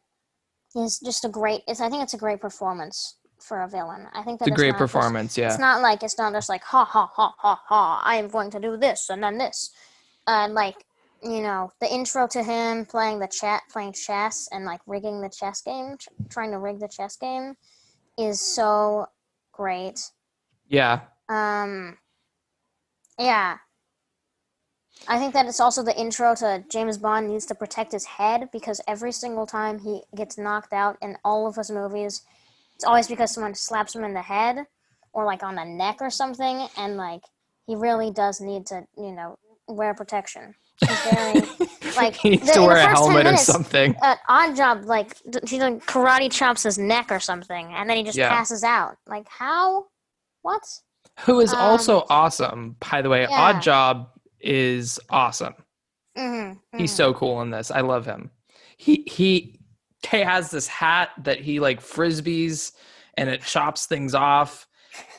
[0.76, 1.62] is just a great.
[1.68, 4.08] It's I think it's a great performance for a villain.
[4.14, 5.50] I think that It's a great not just- performance, yeah.
[5.50, 8.02] It's not like it's not just like ha ha ha ha ha.
[8.04, 9.70] I am going to do this and then this,
[10.26, 10.84] uh, like
[11.24, 15.30] you know the intro to him playing the chat, playing chess and like rigging the
[15.30, 17.54] chess game, tr- trying to rig the chess game,
[18.18, 19.06] is so
[19.58, 20.12] great.
[20.70, 21.02] Yeah.
[21.28, 21.98] Um,
[23.20, 23.58] yeah.
[25.08, 28.50] I think that it's also the intro to James Bond needs to protect his head
[28.52, 32.24] because every single time he gets knocked out in all of his movies,
[32.76, 34.66] it's always because someone slaps him in the head
[35.14, 37.22] or like on the neck or something, and like
[37.66, 39.38] he really does need to, you know,
[39.68, 40.54] wear protection.
[40.86, 41.42] Very
[41.98, 43.96] like He needs the- to wear a first 10 helmet or something.
[44.02, 45.16] Uh, odd job, like
[45.48, 48.30] he like karate chops his neck or something, and then he just Yeah.
[48.30, 48.98] passes out.
[49.08, 49.86] Like how?
[50.42, 50.62] What?
[51.22, 53.22] Who is Um, also awesome, by the way.
[53.24, 53.30] yeah.
[53.42, 54.10] Odd Job
[54.40, 55.56] is awesome.
[56.18, 57.72] Mm-hmm, He's so cool in this.
[57.72, 58.32] I love him.
[58.78, 59.60] He he
[60.10, 62.72] he has this hat that he like frisbees
[63.16, 64.68] and it chops things off.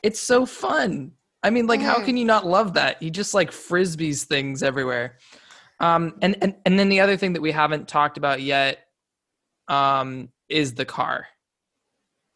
[0.04, 1.12] It's so fun.
[1.42, 2.04] I mean, like, how Mhm.
[2.04, 3.00] can you not love that?
[3.02, 5.18] He just like frisbees things everywhere.
[5.80, 8.78] Um, and and and then the other thing that we haven't talked about yet,
[9.68, 11.26] um, is the car.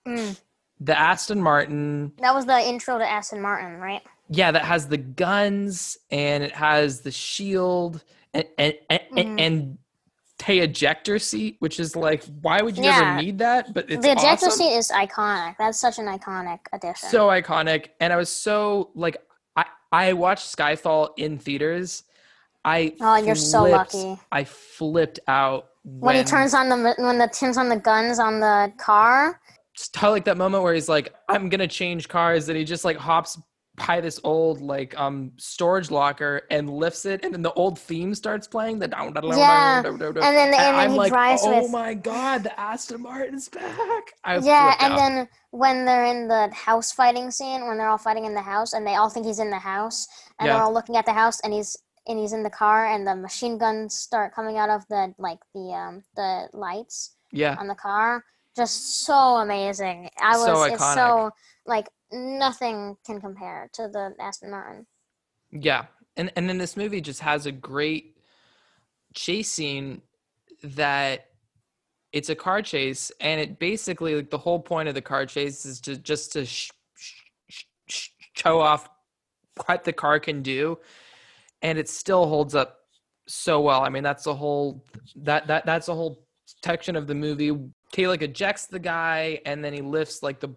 [0.07, 0.41] Mm.
[0.81, 4.03] The Aston Martin That was the intro to Aston Martin, right?
[4.29, 9.41] yeah that has the guns and it has the shield and and and, Mhm.
[9.41, 9.79] and
[10.49, 13.01] a ejector seat which is like why would you Yeah.
[13.15, 14.51] ever need that but it's the ejector awesome.
[14.53, 15.57] seat is iconic.
[15.59, 17.09] That's such an iconic addition.
[17.11, 19.17] so iconic and i was so like
[19.57, 22.05] i i watched skyfall in theaters
[22.65, 24.19] i Oh, you're so lucky.
[24.31, 28.39] i flipped out when, he turns on the when the turns on the guns on
[28.41, 29.41] the car.
[29.75, 32.85] just how like that moment where he's like i'm gonna change cars and he just
[32.85, 33.39] like hops
[33.87, 38.15] by this old like um storage locker and lifts it and then the old theme
[38.15, 41.73] starts playing the down Yeah, and then and then I'm he like, drives oh with
[41.73, 44.99] my god the aston martin's back I yeah, and out.
[44.99, 48.73] then when they're in the house fighting scene, when they're all fighting in the house,
[48.73, 50.07] and they all think he's in the house,
[50.39, 50.55] and Yeah.
[50.55, 53.15] they're all looking at the house, and he's and he's in the car, and the
[53.15, 57.75] machine guns start coming out of the like the um the lights yeah on the
[57.75, 58.25] car.
[58.57, 60.11] Just so amazing.
[60.21, 61.31] I was So it's so
[61.67, 64.87] like nothing can compare to the Aston Martin.
[65.51, 65.87] Yeah.
[66.17, 68.17] And and then this movie just has a great
[69.15, 70.03] chase scene
[70.63, 71.29] that
[72.13, 75.65] it's a car chase and it basically like the whole point of the car chase
[75.65, 78.89] is to just to sh- sh- sh- show off
[79.67, 80.79] what the car can do
[81.63, 82.79] and it still holds up
[83.27, 83.83] so well.
[83.83, 84.85] I mean that's the whole
[85.17, 86.27] that that that's the whole
[86.65, 87.57] section of the movie.
[87.95, 90.55] He like ejects the guy and then he lifts like the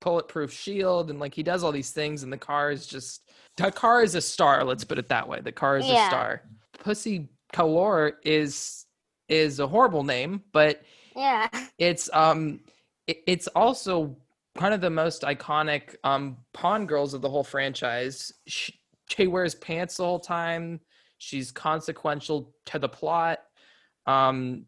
[0.00, 3.22] bulletproof shield and like he does all these things and the car is just
[3.56, 5.94] the car is a star let's put it that way the car is Yeah.
[5.94, 6.42] a star
[6.78, 8.84] pussy galore is
[9.28, 10.82] is a horrible name but
[11.16, 11.48] Yeah.
[11.78, 12.60] it's um
[13.06, 14.16] it, it's also
[14.58, 18.74] one of the most iconic um Bond girls of the whole franchise she,
[19.08, 20.80] she wears pants the whole time.
[21.18, 23.40] She's consequential to the plot.
[24.06, 24.66] Um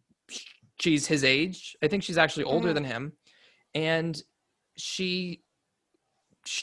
[0.80, 1.76] she's his age.
[1.82, 2.74] I think she's actually older Mhm.
[2.74, 3.12] than him.
[3.74, 4.20] And
[4.76, 5.42] she,
[6.44, 6.62] sh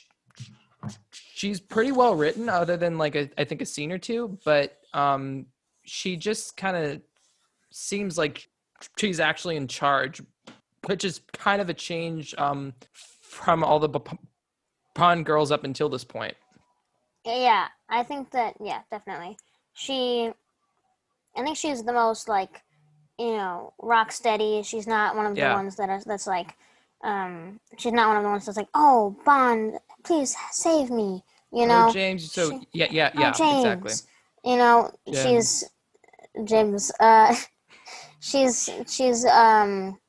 [1.12, 4.78] she's pretty well written other than like a, i think a scene or two but
[4.94, 5.46] um
[5.84, 7.02] she just kind of
[7.72, 8.48] seems like
[8.98, 10.22] she's actually in charge
[10.86, 14.18] which is kind of a change um from all the b-
[14.94, 16.36] Bond girls up until this point
[17.26, 19.38] Yeah, I think that yeah, definitely.
[19.74, 20.32] She
[21.36, 22.64] I think she's the most like,
[23.18, 24.62] you know, rock steady.
[24.64, 25.54] She's not one of the Yeah.
[25.54, 26.56] ones that is that's like
[27.04, 31.68] um she's not one of the ones that's like, "Oh, Bond, please save me." You
[31.68, 31.88] know?
[31.90, 33.94] oh, james so she- yeah yeah "Oh, James." exactly
[34.44, 35.64] You know, James.
[35.64, 37.36] she's James uh
[38.20, 40.00] she's she's um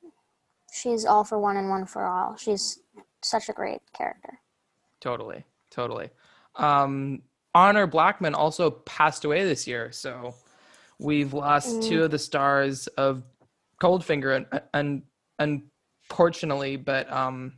[0.73, 2.37] she's all for one and one for all.
[2.37, 2.81] She's
[3.23, 4.41] such a great character.
[5.01, 6.11] Totally, totally.
[6.57, 7.23] Um,
[7.55, 10.35] Honor Blackman also passed away this year, so
[10.99, 12.05] we've lost two Mm.
[12.05, 13.23] of the stars of
[13.81, 15.03] Goldfinger, and,
[15.39, 15.63] and
[16.09, 17.55] unfortunately, but um,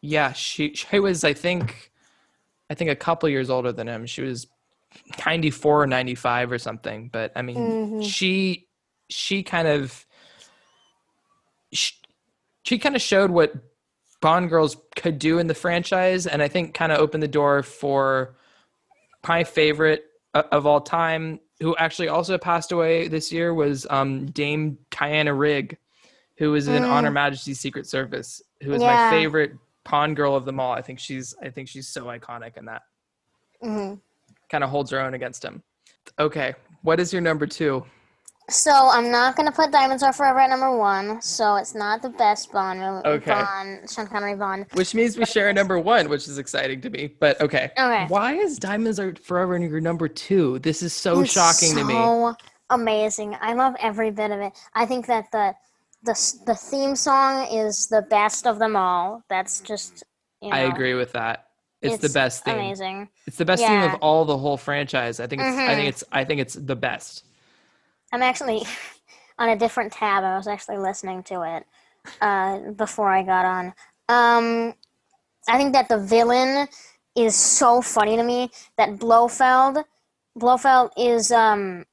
[0.00, 1.92] yeah, she she was, I think,
[2.70, 4.06] I think a couple years older than him.
[4.06, 4.46] She was
[5.26, 7.08] ninety four or ninety five or something.
[7.12, 8.02] But I mean, Mhm.
[8.10, 8.68] she
[9.08, 10.06] she kind of
[11.72, 11.94] she,
[12.64, 13.52] she kind of showed what
[14.20, 17.62] Bond girls could do in the franchise, and I think kind of opened the door
[17.62, 18.36] for
[19.26, 20.04] my favorite
[20.34, 25.76] of all time, who actually also passed away this year, was um, Dame Diana Rigg,
[26.36, 26.90] who was in Mm.
[26.90, 28.94] On Her Majesty's Secret Service, who is Yeah.
[28.94, 29.52] my favorite
[29.90, 30.72] Bond girl of them all.
[30.72, 32.82] I think she's I think she's so iconic in that.
[33.60, 33.94] hmm
[34.50, 35.62] Kind of holds her own against him.
[36.18, 37.84] Okay, what is your number two?
[38.50, 41.22] So I'm not gonna put Diamonds Are Forever at number one.
[41.22, 43.06] So it's not the best Bond movie.
[43.06, 43.30] Okay.
[43.30, 44.66] Bond, Sean Connery Bond.
[44.72, 47.14] Which means we share a number one, which is exciting to me.
[47.20, 47.70] But okay.
[47.78, 48.06] Okay.
[48.08, 50.58] Why is Diamonds Are Forever in your number two?
[50.58, 51.94] This is so It's shocking to me.
[51.94, 52.34] So
[52.70, 53.36] amazing.
[53.40, 54.52] I love every bit of it.
[54.74, 55.54] I think that the
[56.02, 59.22] the the theme song is the best of them all.
[59.28, 60.02] That's just
[60.42, 61.46] you know, I agree with that.
[61.82, 62.56] It's, the best theme.
[62.56, 63.08] Amazing.
[63.26, 65.18] It's the best theme of all the whole franchise.
[65.18, 65.74] I think it's I Mhm.
[65.76, 67.24] think it's I think it's the best.
[68.12, 68.62] I'm actually
[69.38, 70.24] on a different tab.
[70.24, 71.66] I was actually listening to it
[72.20, 73.66] uh, before I got on.
[74.08, 74.74] Um,
[75.48, 76.68] I think that the villain
[77.16, 78.50] is so funny to me.
[78.76, 79.84] That Blofeld,
[80.38, 81.84] Blofeld is um,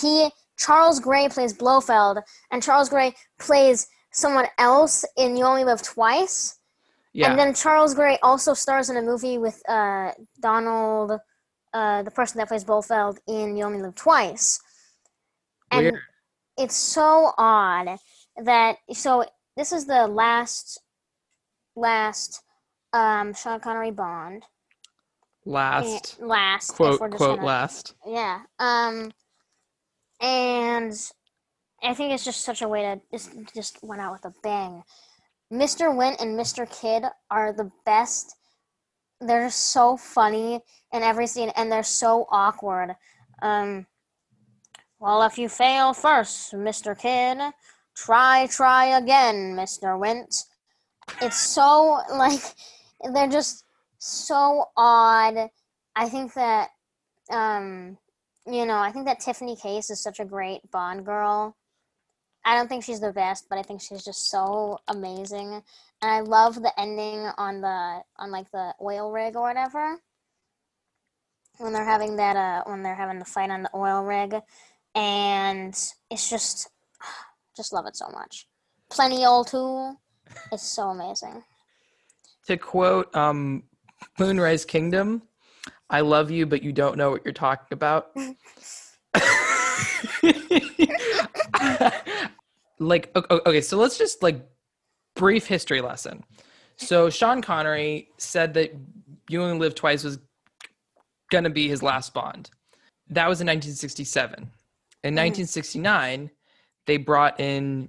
[0.00, 5.82] he Charles Gray plays Blofeld, and Charles Gray plays someone else in You Only Live
[5.82, 6.58] Twice.
[7.12, 7.30] Yeah.
[7.30, 11.12] And then Charles Gray also stars in a movie with uh, Donald,
[11.72, 14.60] uh, the person that plays Blofeld in You Only Live Twice.
[15.70, 16.00] And Weird.
[16.56, 17.98] it's so odd
[18.42, 19.24] that so
[19.56, 20.80] this is the last
[21.74, 22.42] last
[22.92, 24.44] um, Sean Connery Bond.
[25.44, 27.94] Last And- last quote quote gonna- last.
[28.06, 28.40] Yeah.
[28.58, 29.12] Um,
[30.20, 30.92] and
[31.82, 34.82] I think it's just such a way to just just went out with a bang.
[35.52, 35.94] Mr.
[35.94, 36.68] Wint and Mr.
[36.80, 38.34] Kidd are the best.
[39.20, 40.60] They're so funny
[40.92, 42.96] in every scene, and they're so awkward.
[43.42, 43.86] Um,
[44.98, 46.98] well, if you fail first, Mr.
[46.98, 47.38] Kidd,
[47.94, 49.98] try, try again, Mr.
[49.98, 50.34] Wint.
[51.20, 52.42] It's so like
[53.12, 53.64] they're just
[53.98, 55.50] so odd.
[55.94, 56.70] I think that
[57.30, 57.98] um,
[58.46, 61.56] you know, I think that Tiffany Case is such a great Bond girl.
[62.44, 65.62] I don't think she's the best, but I think she's just so amazing.
[66.00, 69.96] And I love the ending on the on like the oil rig or whatever.
[71.58, 74.36] When they're having that uh when they're having the fight on the oil rig.
[74.96, 75.78] And
[76.10, 76.68] it's just
[77.56, 78.48] just love it so much.
[78.90, 80.00] Plenty O'Toole.
[80.50, 81.44] It's so amazing.
[82.46, 83.62] To quote um,
[84.18, 85.22] Moonrise Kingdom,
[85.90, 88.08] "I love you, but you don't know what you're talking about."
[92.78, 94.48] like okay, so let's just like
[95.14, 96.24] brief history lesson.
[96.76, 98.74] So Sean Connery said that
[99.28, 100.18] "You Only Live Twice" was
[101.30, 102.50] gonna be his last Bond.
[103.08, 104.50] That was in 1967.
[105.02, 106.30] In 1969,
[106.86, 107.88] they brought in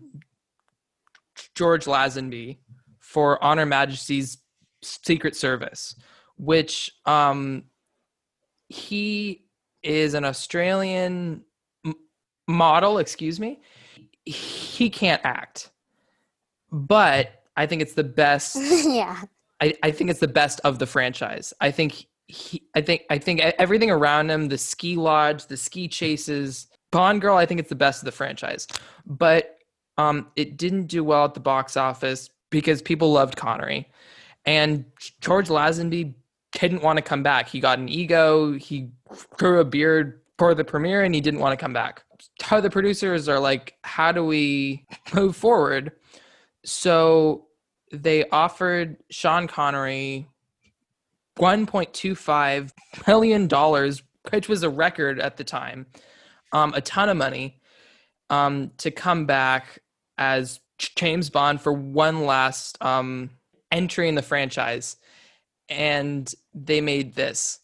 [1.55, 2.58] George Lazenby
[2.99, 4.38] for On Her Majesty's
[4.84, 5.95] Secret Service,
[6.38, 7.64] which um,
[8.70, 9.45] he
[9.84, 11.43] is an Australian
[11.86, 11.95] m-
[12.47, 12.97] model.
[12.97, 13.62] Excuse me.
[14.26, 15.72] He can't act,
[16.72, 18.55] but I think it's the best.
[18.86, 19.22] yeah.
[19.62, 21.53] I, I think it's the best of the franchise.
[21.62, 25.88] I think he, I think I think everything around him, the ski lodge, the ski
[25.88, 28.67] chases, Bond Girl, I think it's the best of the franchise.
[29.05, 29.57] But
[29.97, 33.89] um, it didn't do well at the box office because people loved Connery,
[34.45, 34.85] and
[35.21, 36.13] George Lazenby
[36.53, 37.49] didn't want to come back.
[37.49, 38.53] He got an ego.
[38.53, 38.89] He
[39.31, 42.03] grew a beard for the premiere, and he didn't want to come back.
[42.41, 45.91] How the producers are like, how do we move forward?
[46.63, 47.47] So
[47.91, 50.27] they offered Sean Connery
[51.38, 52.71] $1.25
[53.07, 53.93] million,
[54.31, 55.85] which was a record at the time,
[56.51, 57.59] um, a ton of money,
[58.29, 59.79] um, to come back
[60.17, 63.29] as James Bond for one last um,
[63.71, 64.97] entry in the franchise.
[65.69, 67.59] And they made this.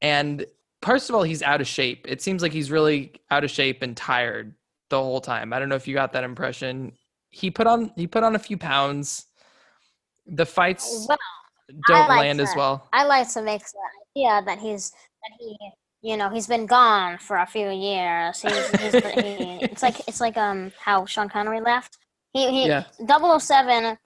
[0.00, 0.44] And
[0.82, 2.06] first of all, he's out of shape.
[2.08, 4.54] It seems like he's really out of shape and tired
[4.90, 5.52] the whole time.
[5.52, 6.92] I don't know if you got that impression.
[7.30, 9.26] He put on he put on a few pounds.
[10.26, 11.18] The fights Well,
[11.86, 12.88] don't like land as well.
[12.92, 15.56] I like to make the idea that he's that he
[16.08, 18.40] you know he's been gone for a few years.
[18.40, 21.98] He's, he's he, it's like it's like um how Sean Connery left.
[22.32, 22.84] He he Yeah.
[23.06, 23.98] 007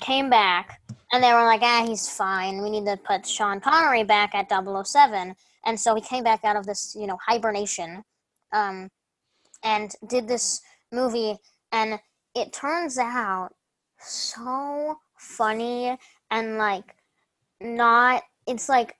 [0.00, 0.80] came back
[1.12, 2.62] and they were like ah he's fine.
[2.62, 5.34] We need to put Sean Connery back at 007.
[5.66, 8.04] And so he came back out of this you know hibernation,
[8.52, 8.88] um,
[9.64, 10.60] and did this
[10.92, 11.36] movie
[11.72, 11.98] and
[12.36, 13.50] it turns out
[13.98, 15.98] so funny
[16.30, 16.94] and like
[17.60, 18.94] not it's like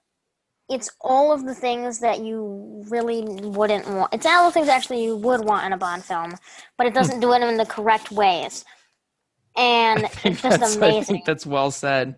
[0.68, 5.02] it's all of the things that you really wouldn't want it's all the things actually
[5.02, 6.34] you would want in a bond film
[6.76, 8.64] but it doesn't do it in the correct ways
[9.58, 11.16] and it's just amazing.
[11.16, 12.16] think that's well said.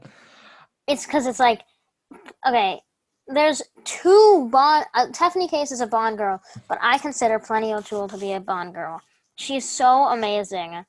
[0.86, 1.62] It's because it's like,
[2.46, 2.80] okay,
[3.26, 4.84] there's two Bond.
[4.94, 8.40] Uh, Tiffany Case is a Bond girl, but I consider Plenty O'Toole to be a
[8.40, 9.01] Bond girl.
[9.36, 10.84] She's so amazing,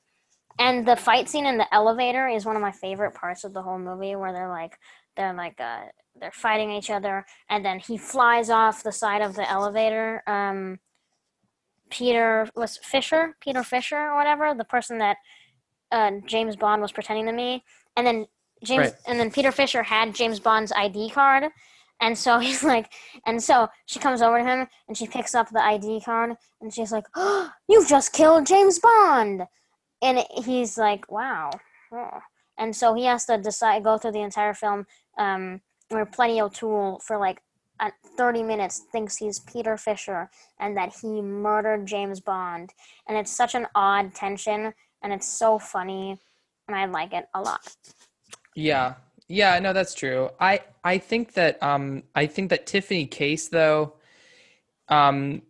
[0.58, 3.62] and the fight scene in the elevator is one of my favorite parts of the
[3.62, 4.78] whole movie, where they're like,
[5.16, 5.84] they're like, uh,
[6.20, 10.22] they're fighting each other, and then he flies off the side of the elevator.
[10.26, 10.78] Um,
[11.90, 15.16] Peter was Fisher, Peter Fisher or whatever, the person that
[15.90, 17.64] uh, James Bond was pretending to me,
[17.96, 18.26] and then
[18.64, 18.94] James Right.
[19.06, 21.44] and then Peter Fisher had James Bond's ID card,
[22.00, 22.90] and so he's like,
[23.26, 26.72] and so she comes over to him and she picks up the ID card and
[26.72, 29.42] she's like, oh, "You've just killed James Bond,"
[30.00, 31.50] and he's like, "Wow,"
[31.92, 32.20] oh."
[32.62, 34.86] And so he has to decide go through the entire film
[35.18, 37.42] um, where Plenty O'Toole for like
[37.80, 42.72] at 30 minutes thinks he's Peter Fisher and that he murdered James Bond.
[43.08, 46.20] And it's such an odd tension and it's so funny
[46.68, 47.74] and I like it a lot.
[48.54, 48.94] Yeah.
[49.26, 50.30] Yeah, no, that's true.
[50.38, 53.94] I I think that um I think that Tiffany Case though,
[54.88, 55.42] um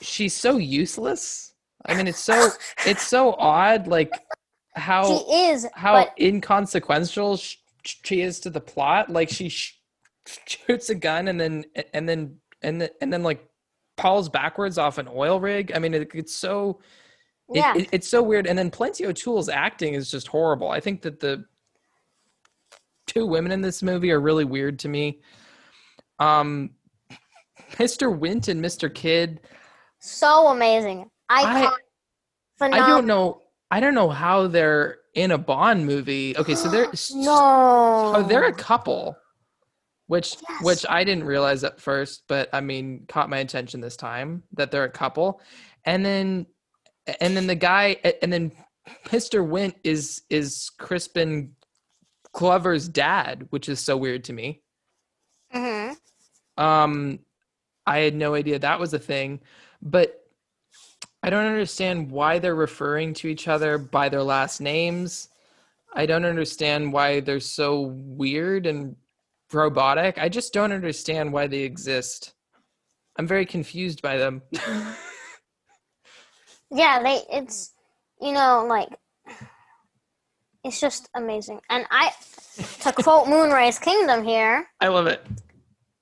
[0.00, 1.54] she's so useless.
[1.86, 2.48] I mean it's so
[2.84, 4.12] it's so odd like
[4.74, 9.10] how She is, how but inconsequential sh- she is to the plot.
[9.10, 9.78] Like she sh-
[10.46, 13.46] shoots a gun and then and then and then and then like
[13.98, 15.72] falls backwards off an oil rig.
[15.74, 16.80] I mean it, it's so
[17.50, 17.74] it- Yeah.
[17.76, 18.46] it- it's so weird.
[18.46, 20.70] And then Plenty O'Toole's acting is just horrible.
[20.70, 21.44] I think that the
[23.06, 25.20] two women in this movie are really weird to me.
[26.18, 26.70] Um,
[27.72, 28.16] Mr.
[28.16, 28.92] Wint and Mr.
[28.94, 29.40] Kidd.
[29.98, 31.10] so amazing.
[31.28, 31.74] I, I- can't-
[32.74, 33.41] I don't know.
[33.72, 36.36] I don't know how they're in a Bond movie.
[36.36, 38.12] Okay, so they're no.
[38.16, 39.16] Oh, they're a couple,
[40.08, 44.42] which which I didn't realize at first, but I mean, caught my attention this time
[44.52, 45.40] that they're a couple,
[45.86, 46.46] and then
[47.20, 48.52] and then the guy and then
[49.06, 49.46] Mr.
[49.46, 51.52] Wint is is Crispin
[52.34, 54.62] Glover's dad, which is so weird to me.
[55.54, 55.96] Mhm.
[56.58, 57.20] Um,
[57.86, 59.40] I had no idea that was a thing,
[59.80, 60.21] but
[61.22, 65.28] I don't understand why they're referring to each other by their last names.
[65.94, 68.96] I don't understand why they're so weird and
[69.52, 70.18] robotic.
[70.18, 72.34] I just don't understand why they exist.
[73.18, 74.42] I'm very confused by them.
[76.74, 77.74] Yeah, they it's
[78.20, 78.88] you know like
[80.64, 81.60] it's just amazing.
[81.68, 82.10] And I
[82.80, 85.24] to quote Moonrise Kingdom here, I love it.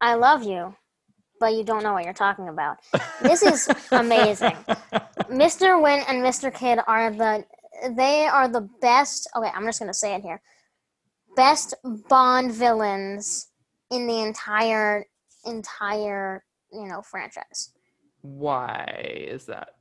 [0.01, 0.75] I love you,
[1.41, 2.77] but you don't know what you're talking about.
[3.23, 4.57] This is amazing.
[5.29, 5.83] Mr.
[5.83, 6.53] Wint and Mr.
[6.55, 7.45] Kidd are the
[7.97, 9.29] they are the best.
[9.37, 10.41] Okay, I'm just gonna say it here.
[11.37, 11.75] Best
[12.09, 13.49] Bond villains
[13.91, 15.07] in the entire
[15.45, 17.73] entire you know franchise.
[18.23, 19.75] Why is that?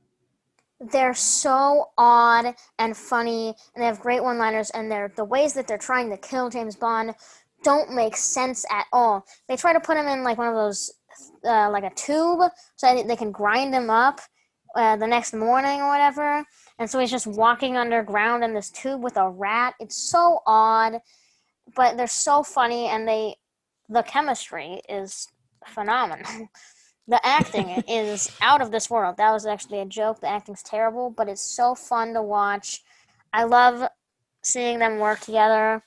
[0.80, 4.70] They're so odd and funny, and they have great one-liners.
[4.70, 7.14] And they're the ways that they're trying to kill James Bond
[7.62, 9.26] don't make sense at all.
[9.48, 10.90] They try to put him in like one of those,
[11.44, 12.40] uh, like a tube,
[12.76, 14.20] so that they can grind him up
[14.76, 16.44] uh, the next morning or whatever.
[16.78, 19.74] And so he's just walking underground in this tube with a rat.
[19.80, 21.00] It's so odd,
[21.74, 23.36] but they're so funny, and they,
[23.88, 25.28] the chemistry is
[25.66, 26.48] phenomenal.
[27.08, 29.16] The acting is out of this world.
[29.16, 30.20] That was actually a joke.
[30.20, 32.82] The acting's terrible, but it's so fun to watch.
[33.32, 33.88] I love
[34.42, 35.82] seeing them work together.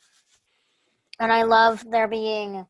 [1.19, 2.65] And I love there being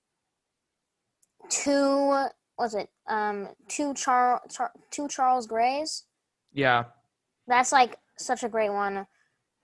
[1.50, 6.04] two was it um two Char, Char two Charles Grays?
[6.54, 6.86] Yeah.
[7.48, 9.08] That's like such a great one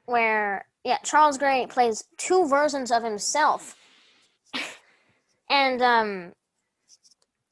[0.05, 3.75] where yeah, Charles Gray plays two versions of himself.
[5.49, 6.31] and um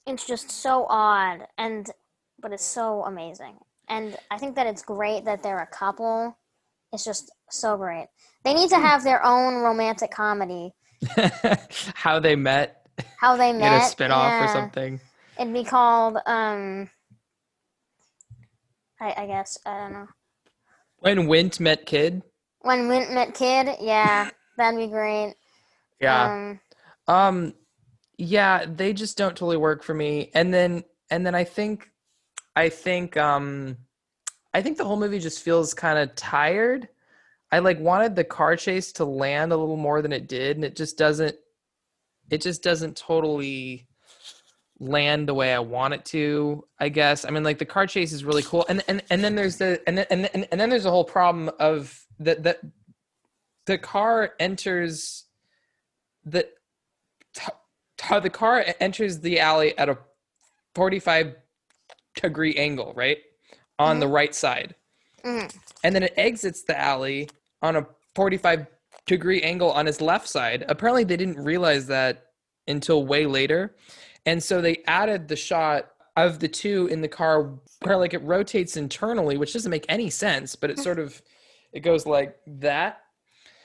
[0.05, 1.91] it's just so odd and
[2.39, 3.57] but it's so amazing.
[3.89, 6.38] And I think that it's great that they're a couple.
[6.93, 8.07] It's just so great.
[8.43, 10.73] They need to have their own romantic comedy.
[11.95, 12.88] How they met.
[13.19, 13.81] How they Get met.
[13.81, 14.99] a spin-off or something.
[15.39, 16.89] It'd be called um
[18.99, 20.07] I, I guess I don't know.
[20.99, 22.23] When Wint met Kidd.
[22.61, 25.35] When Wint met Kidd, yeah, that'd be great.
[26.01, 26.25] Yeah.
[26.25, 26.59] Um,
[27.07, 27.53] Um
[28.17, 30.31] yeah, they just don't totally work for me.
[30.33, 31.91] And then and then I think
[32.55, 33.77] I think um
[34.53, 36.89] I think the whole movie just feels kind of tired.
[37.51, 40.65] I like wanted the car chase to land a little more than it did and
[40.65, 41.35] it just doesn't
[42.29, 43.86] it just doesn't totally
[44.80, 47.25] land the way I want it to, I guess.
[47.25, 48.65] I mean like the car chase is really cool.
[48.69, 51.03] And and and then there's the and then and, and, and then there's a whole
[51.05, 52.59] problem of that that
[53.65, 55.25] the car enters
[56.25, 56.47] the
[57.34, 57.41] t-
[57.97, 59.97] t- the car enters the alley at a
[60.75, 61.36] 45
[62.15, 63.17] degree angle, right?
[63.80, 64.75] On the right side.
[65.23, 65.53] mhm.
[65.84, 67.30] And then it exits the alley
[67.61, 68.67] on a 45
[69.05, 70.65] degree angle on his left side.
[70.67, 72.25] Apparently, they didn't realize that
[72.67, 73.75] until way later.
[74.28, 77.53] And so they added the shot of the two in the car
[77.84, 81.19] where like it rotates internally, which doesn't make any sense, but it sort of
[81.71, 83.01] it goes like that.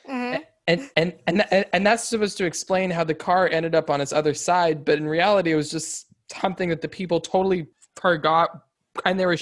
[0.08, 0.40] Mhm.
[0.68, 4.00] And and and and, and that's supposed to explain how the car ended up on
[4.00, 8.62] its other side, but in reality it was just something that the people totally forgot
[9.04, 9.36] and they were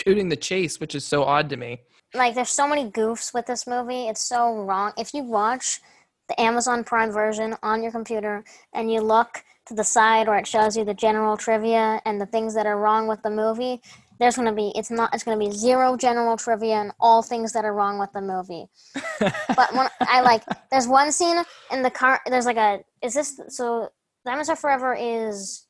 [0.00, 1.80] shooting the chase, which is so odd to me.
[2.14, 5.80] like there's so many goofs with this movie it's so wrong if you watch
[6.28, 8.42] the amazon prime version on your computer
[8.74, 12.26] and you look to the side where it shows you the general trivia and the
[12.26, 13.80] things that are wrong with the movie
[14.18, 17.22] there's going to be it's not it's going to be zero general trivia and all
[17.22, 18.66] things that are wrong with the movie
[19.56, 20.42] but when i like
[20.72, 21.36] there's one scene
[21.70, 23.88] in the car there's like a is this so
[24.26, 25.66] diamonds are forever is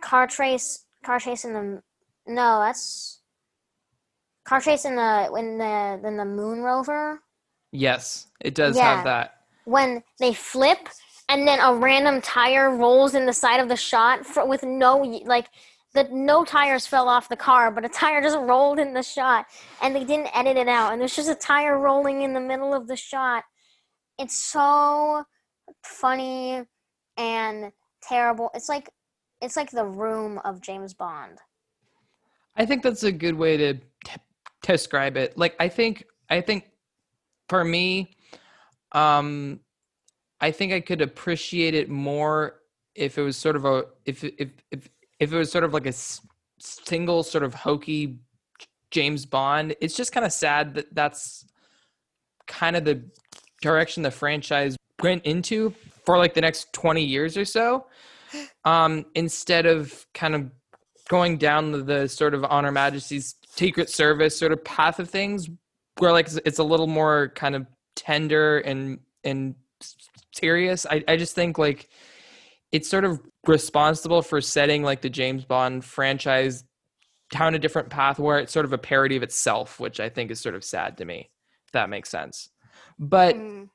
[0.00, 1.82] car trace car chase in the
[2.28, 3.20] no that's
[4.44, 7.20] car chase in the in the in the moon rover
[7.72, 8.96] Yes, it does Yeah.
[8.96, 9.36] have that.
[9.64, 10.88] when they flip
[11.30, 14.98] and then a random tire rolls in the side of the shot for, with no
[15.24, 15.48] like
[15.94, 19.46] the no tires fell off the car but a tire just rolled in the shot
[19.80, 22.74] and they didn't edit it out and there's just a tire rolling in the middle
[22.74, 23.44] of the shot.
[24.18, 25.24] It's so
[25.84, 26.64] funny
[27.16, 27.72] and
[28.02, 28.50] terrible.
[28.54, 28.90] It's like
[29.40, 31.38] it's like the room of james bond.
[32.56, 34.20] I think that's a good way to t-
[34.62, 35.38] describe it.
[35.38, 36.70] Like I think I think
[37.48, 38.16] for me
[38.92, 39.60] um
[40.40, 42.60] I think I could appreciate it more
[42.94, 44.88] if it was sort of a if if if
[45.18, 46.20] if it was sort of like a s-
[46.58, 48.18] single sort of hokey
[48.90, 49.74] James Bond.
[49.80, 51.46] It's just kind of sad that that's
[52.46, 53.02] kind of the
[53.62, 55.74] direction the franchise went into
[56.04, 57.86] for like the next 20 years or so
[58.64, 60.50] um instead of kind of
[61.08, 65.08] going down the, the sort of on her majesty's secret service sort of path of
[65.08, 65.48] things
[65.98, 67.66] where like it's, a little more kind of
[67.96, 69.54] tender and and
[70.32, 70.86] serious.
[70.86, 71.88] I, I just think like
[72.72, 76.62] it's sort of responsible for setting like the james bond franchise
[77.32, 80.30] down a different path where it's sort of a parody of itself which i think
[80.30, 81.30] is sort of sad to me
[81.66, 82.48] if that makes sense.
[82.98, 83.68] But Mm.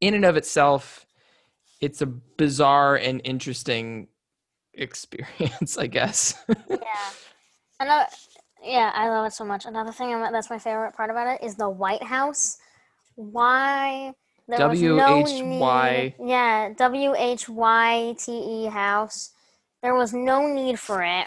[0.00, 1.04] in and of itself
[1.80, 4.08] it's a bizarre and interesting
[4.74, 6.34] experience i guess.
[6.68, 6.76] Yeah.
[7.78, 8.06] Another
[8.64, 9.64] yeah i love it so much.
[9.66, 12.56] Another thing I'm- that's my favorite part about it is the white house.
[13.16, 14.12] Why
[14.48, 16.14] there was no W.H.Y..
[16.20, 19.30] yeah w-h-y-t-e house.
[19.82, 21.26] There was no need for it.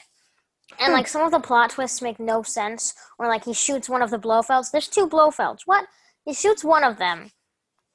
[0.79, 2.93] And like some of the plot twists make no sense.
[3.17, 4.71] Or like he shoots one of the blofelds.
[4.71, 5.61] There's two blofelds.
[5.65, 5.85] What?
[6.25, 7.31] He shoots one of them.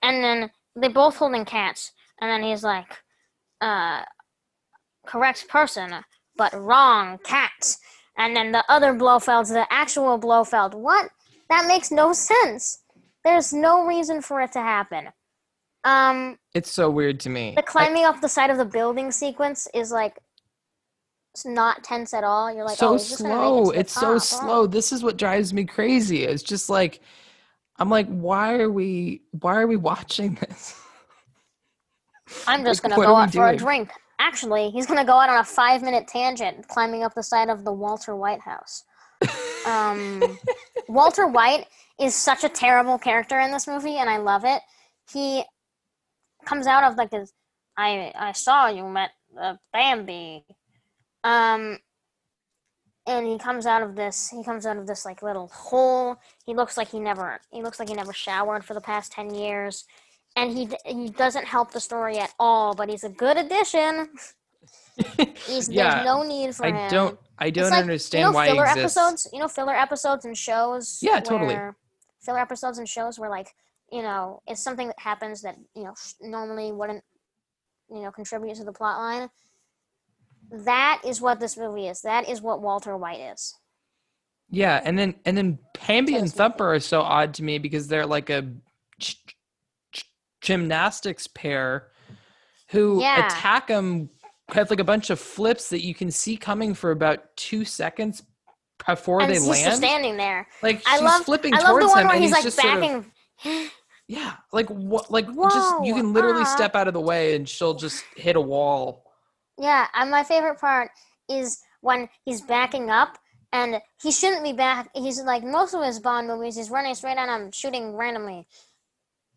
[0.02, 1.92] And then they both holding cats.
[2.20, 2.98] And then he's like
[3.60, 4.02] uh
[5.06, 5.92] correct person,
[6.36, 7.76] but wrong cat.
[8.16, 10.74] And then the other Blofeld's the actual Blofeld.
[10.74, 11.10] What?
[11.50, 12.80] That makes no sense.
[13.24, 15.08] There's no reason for it to happen.
[15.84, 19.68] Um, it's so weird to me the climbing up the side of the building sequence
[19.74, 20.18] is like
[21.34, 22.50] it's not tense at all.
[22.50, 24.14] You're like, so oh, he's just gonna make it slow the it's so top.
[24.14, 24.18] Oh.
[24.18, 27.00] slow this is what drives me crazy it's just like
[27.78, 30.80] i'm like why are we why are we watching this
[32.46, 33.90] I'm just Like, gonna go out for a drink.
[34.18, 37.64] Actually, he's gonna go out on a five minute tangent climbing up the side of
[37.64, 38.84] the Walter White house.
[39.66, 40.22] Um,
[40.88, 41.68] Walter White
[42.01, 44.61] is such a terrible character in this movie, and I love it.
[45.12, 45.45] He
[46.45, 47.32] comes out of like this.
[47.76, 50.45] I I saw you met uh, Bambi,
[51.24, 51.78] um,
[53.07, 54.28] and he comes out of this.
[54.30, 56.16] He comes out of this like little hole.
[56.47, 57.40] He looks like he never.
[57.53, 59.84] He looks like he never showered for the past ten years,
[60.36, 62.74] and he he doesn't help the story at all.
[62.74, 64.09] But he's a good addition.
[65.47, 66.90] He's, Yeah, there's no need for I him.
[66.90, 68.97] don't- I don't like, understand you know, why filler exists.
[68.97, 69.28] episodes.
[69.32, 71.01] You know, filler episodes and shows.
[71.03, 71.57] Yeah, totally.
[72.24, 73.54] Filler episodes and shows where like
[73.92, 77.04] you know it's something that happens that you know sh- normally wouldn't
[77.90, 79.28] you know contribute to the plot line.
[80.50, 82.02] That is what this movie is.
[82.02, 83.54] That is what Walter White is.
[84.50, 88.06] yeah and then and then Bambi and thumper are so odd to me because they're
[88.06, 88.46] like a
[90.40, 91.88] gymnastics pair
[92.68, 93.26] who Yeah.
[93.26, 94.10] attack him
[94.50, 98.22] have like a bunch of flips that you can see coming for about two seconds
[98.86, 100.46] before and they he's just land standing there.
[100.62, 102.36] Like, I she's love, flipping I love towards the one him where and he's, he's
[102.36, 102.80] like just sort of-
[103.44, 103.70] backing.
[104.06, 105.10] Yeah, like what?
[105.10, 106.54] Like just you can literally ah.
[106.54, 109.02] step out of the way and she'll just hit a wall.
[109.58, 110.90] Yeah, and my favorite part
[111.30, 113.16] is when he's backing up
[113.54, 114.90] and he shouldn't be back.
[114.94, 118.46] He's like most of his Bond movies, he's running straight at him, shooting randomly.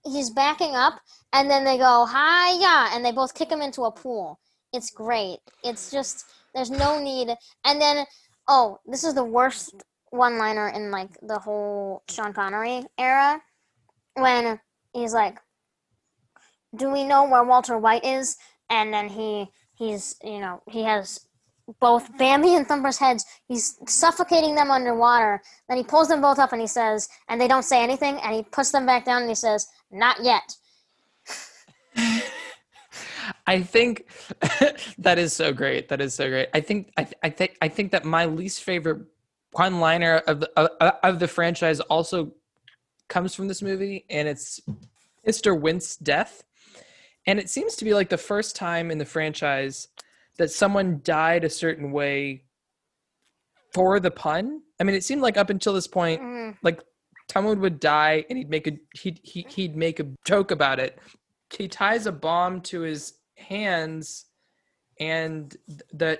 [0.03, 0.99] He's backing up
[1.31, 4.39] and then they go, hi yeah, and they both kick him into a pool.
[4.73, 5.39] It's great.
[5.63, 7.29] It's just, there's no need.
[7.65, 8.05] And then,
[8.47, 9.75] oh, this is the worst
[10.11, 13.41] one liner in like the whole Sean Connery era.
[14.15, 14.59] when
[14.93, 15.39] he's like,
[16.75, 18.37] "Do we know where Walter White is?"
[18.69, 21.27] And then he he's you know he has
[21.79, 23.25] both Bambi and Thumper's heads.
[23.47, 25.41] He's suffocating them underwater.
[25.67, 28.19] Then he pulls them both up and he says, and they don't say anything.
[28.21, 30.55] And he puts them back down and he says, "Not yet."
[33.45, 34.07] I think
[34.97, 35.89] that is so great.
[35.89, 36.49] That is so great.
[36.53, 39.01] I think I, th- I think I think that my least favorite
[39.51, 40.69] one liner of the of,
[41.03, 42.33] of the franchise also
[43.07, 44.59] comes from this movie, and it's
[45.27, 45.59] Mr.
[45.59, 46.43] Wint's death.
[47.25, 49.89] And it seems to be like the first time in the franchise
[50.37, 52.43] that someone died a certain way
[53.73, 54.61] for the pun.
[54.79, 56.57] I mean, it seemed like up until this point, Mhm.
[56.61, 56.81] like
[57.31, 60.99] someone would die and he'd make a he'd he, he'd make a joke about it.
[61.55, 64.25] He ties a bomb to his hands
[64.99, 65.55] and
[65.93, 66.19] the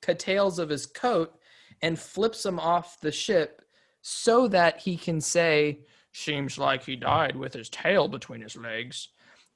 [0.00, 1.34] tails of his coat
[1.82, 3.62] and flips him off the ship
[4.00, 5.80] so that he can say
[6.12, 9.08] seems like he died with his tail between his legs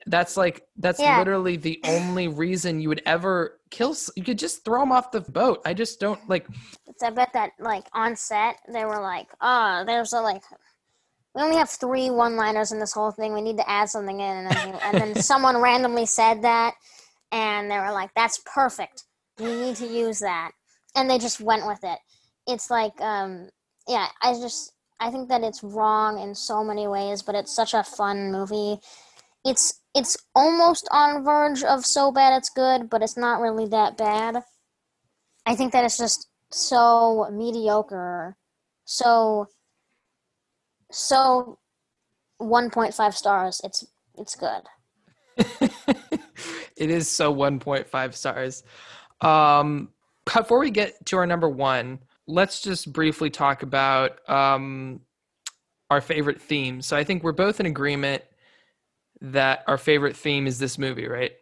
[0.06, 1.18] that's like that's Yeah.
[1.18, 5.20] literally the only reason you would ever kill you could just throw him off the
[5.20, 6.46] boat i just don't like
[7.02, 10.42] I bet that like on set they were like, "Oh, there's a like."
[11.36, 13.34] We only have three one-liners in this whole thing.
[13.34, 16.72] We need to add something in, and then, and then someone randomly said that,
[17.30, 19.04] and they were like, "That's perfect.
[19.38, 20.52] We need to use that,"
[20.96, 21.98] and they just went with it.
[22.46, 23.50] It's like, um,
[23.86, 27.74] yeah, I just I think that it's wrong in so many ways, but it's such
[27.74, 28.78] a fun movie.
[29.44, 33.98] It's it's almost on verge of so bad it's good, but it's not really that
[33.98, 34.42] bad.
[35.44, 38.36] I think that it's just so mediocre,
[38.86, 39.48] so
[40.90, 41.58] so
[42.40, 43.60] 1.5 stars.
[43.64, 43.84] It's
[44.18, 44.62] it's good.
[46.76, 48.62] it is so 1.5 stars
[49.20, 49.90] um
[50.24, 55.00] before we get to our number one let's just briefly talk about um
[55.90, 58.22] our favorite theme so i think we're both in agreement
[59.20, 61.32] that our favorite theme is this movie right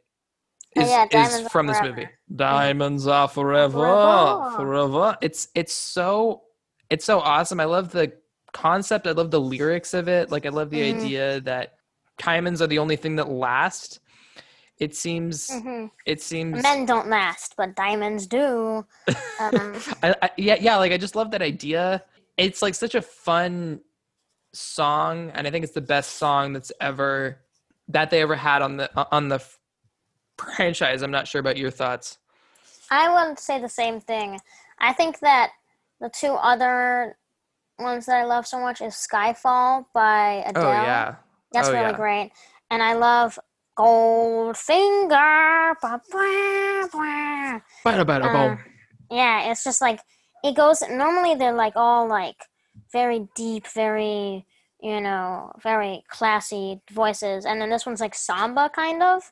[0.76, 1.94] Oh, is, yeah, is from this Forever.
[1.96, 4.50] movie diamonds are forever Forever.
[4.56, 6.42] forever it's it's so
[6.90, 8.12] it's so awesome i love the
[8.54, 10.94] concept i love the lyrics of it like i love the Mhm.
[10.96, 11.74] idea that
[12.18, 14.00] diamonds are the only thing that last
[14.78, 18.84] it seems hmm it seems Men don't last, but diamonds do.
[19.40, 22.02] Um, I, I, yeah yeah like i just love that idea
[22.36, 23.80] it's like such a fun
[24.52, 27.40] song and i think it's the best song that's ever
[27.88, 29.42] that they ever had on the on the
[30.38, 32.18] franchise i'm not sure about your thoughts
[32.90, 34.38] I would say the same thing.
[34.78, 35.50] I think that
[36.00, 37.16] the two other
[37.78, 40.66] ones that I love so much is Skyfall by Adele.
[40.66, 41.14] oh yeah
[41.52, 41.96] That's Oh, really yeah.
[41.96, 42.32] great.
[42.70, 43.38] And I love
[43.78, 45.74] Goldfinger.
[45.82, 47.62] Ba, ba, ba.
[47.84, 48.56] Bada, bada, Uh,
[49.10, 50.00] yeah, it's just like
[50.42, 50.82] it goes.
[50.88, 52.36] Normally they're like all like
[52.92, 54.46] very deep, very
[54.80, 59.22] you know, very classy voices, and then this one's like samba kind of.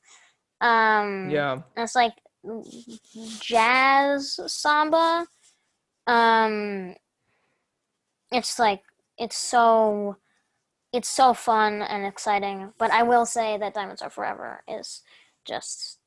[0.60, 2.14] Um, yeah it's like
[3.40, 5.26] jazz samba.
[6.06, 6.94] Um,
[8.32, 8.82] it's like
[9.18, 10.16] it's so
[10.92, 12.72] it's so fun and exciting.
[12.78, 15.02] But I will say that Diamonds Are Forever is
[15.44, 15.98] just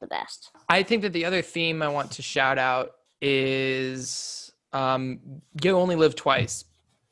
[0.00, 0.50] the best.
[0.68, 5.20] I think that the other theme I want to shout out is um,
[5.62, 6.64] "You Only Live Twice"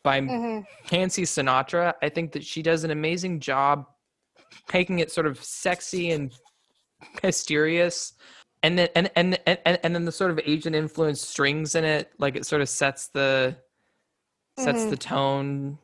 [0.03, 0.67] by Mhm.
[0.93, 1.95] Nancy Sinatra.
[2.03, 3.87] I think that she does an amazing job
[4.73, 6.33] making it sort of sexy and
[7.23, 8.13] mysterious,
[8.63, 12.13] and then and and and, and then the sort of Asian influence strings in it,
[12.19, 13.57] like it sort of sets the
[14.57, 14.91] sets Mhm.
[14.91, 15.79] the tone.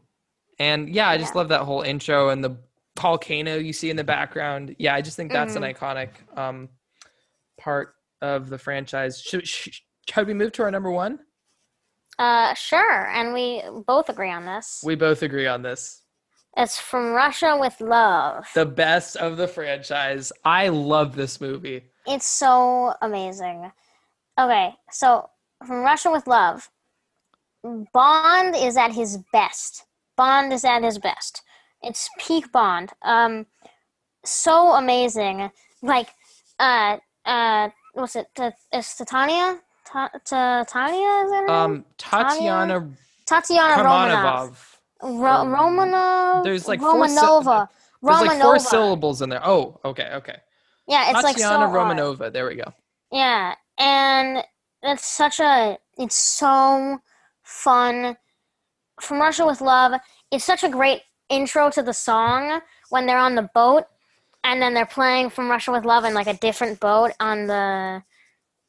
[0.58, 1.38] And yeah, I just Yeah.
[1.38, 2.56] love that whole intro and the
[2.98, 4.76] volcano you see in the background.
[4.78, 5.64] Yeah, I just think that's Mhm.
[5.68, 6.68] an iconic um,
[7.58, 9.20] part of the franchise.
[9.20, 11.20] Should, should we move to our number one?
[12.18, 14.82] Uh, sure, and we both agree on this.
[14.84, 16.02] We both agree on this.
[16.56, 18.46] It's from Russia with Love.
[18.54, 20.32] The best of the franchise.
[20.44, 21.84] I love this movie.
[22.06, 23.72] It's so amazing.
[24.38, 25.30] Okay, so
[25.66, 26.68] from Russia with Love,
[27.92, 29.84] Bond is at his best.
[30.16, 31.42] Bond is at his best.
[31.82, 32.92] It's peak Bond.
[33.02, 33.46] Um,
[34.24, 35.50] so amazing.
[35.82, 36.08] Like,
[36.58, 38.26] uh, uh, what's it?
[38.34, 39.60] T- is Titania?
[39.84, 41.50] Ta- Ta- Tanya is name?
[41.50, 42.90] Um, Tatiana
[43.26, 44.76] Tatiana Romanov.
[45.02, 46.44] Ro- Romanov.
[46.44, 47.68] There's like four sy- Romanova.
[48.02, 49.46] There's like four syllables in there.
[49.46, 50.36] Oh, okay, okay.
[50.86, 51.96] Yeah, it's like so Tatiana hard.
[51.96, 52.32] Romanova.
[52.32, 52.72] There we go.
[53.10, 54.44] Yeah, and
[54.82, 56.98] it's such a it's so
[57.50, 58.16] fun.
[59.00, 59.98] From Russia with Love,
[60.30, 63.84] is such a great intro to the song when they're on the boat
[64.44, 68.02] and then they're playing From Russia with Love in like a different boat on the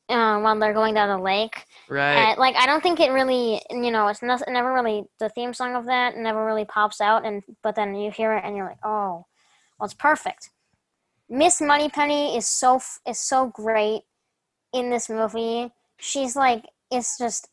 [0.09, 1.65] uh, while they're going down the lake.
[1.89, 2.15] Right.
[2.15, 5.53] And, like I don't think it really, you know, it's not, never really the theme
[5.53, 8.67] song of that never really pops out, and but then you hear it and you're
[8.67, 9.25] like, oh,
[9.79, 10.49] well, it's perfect.
[11.29, 14.01] Miss Moneypenny is so is so great
[14.73, 15.71] in this movie.
[15.97, 17.47] She's like, it's just,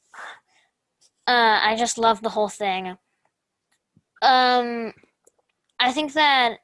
[1.28, 2.96] uh, I just love the whole thing.
[4.22, 4.92] Um,
[5.78, 6.58] I think that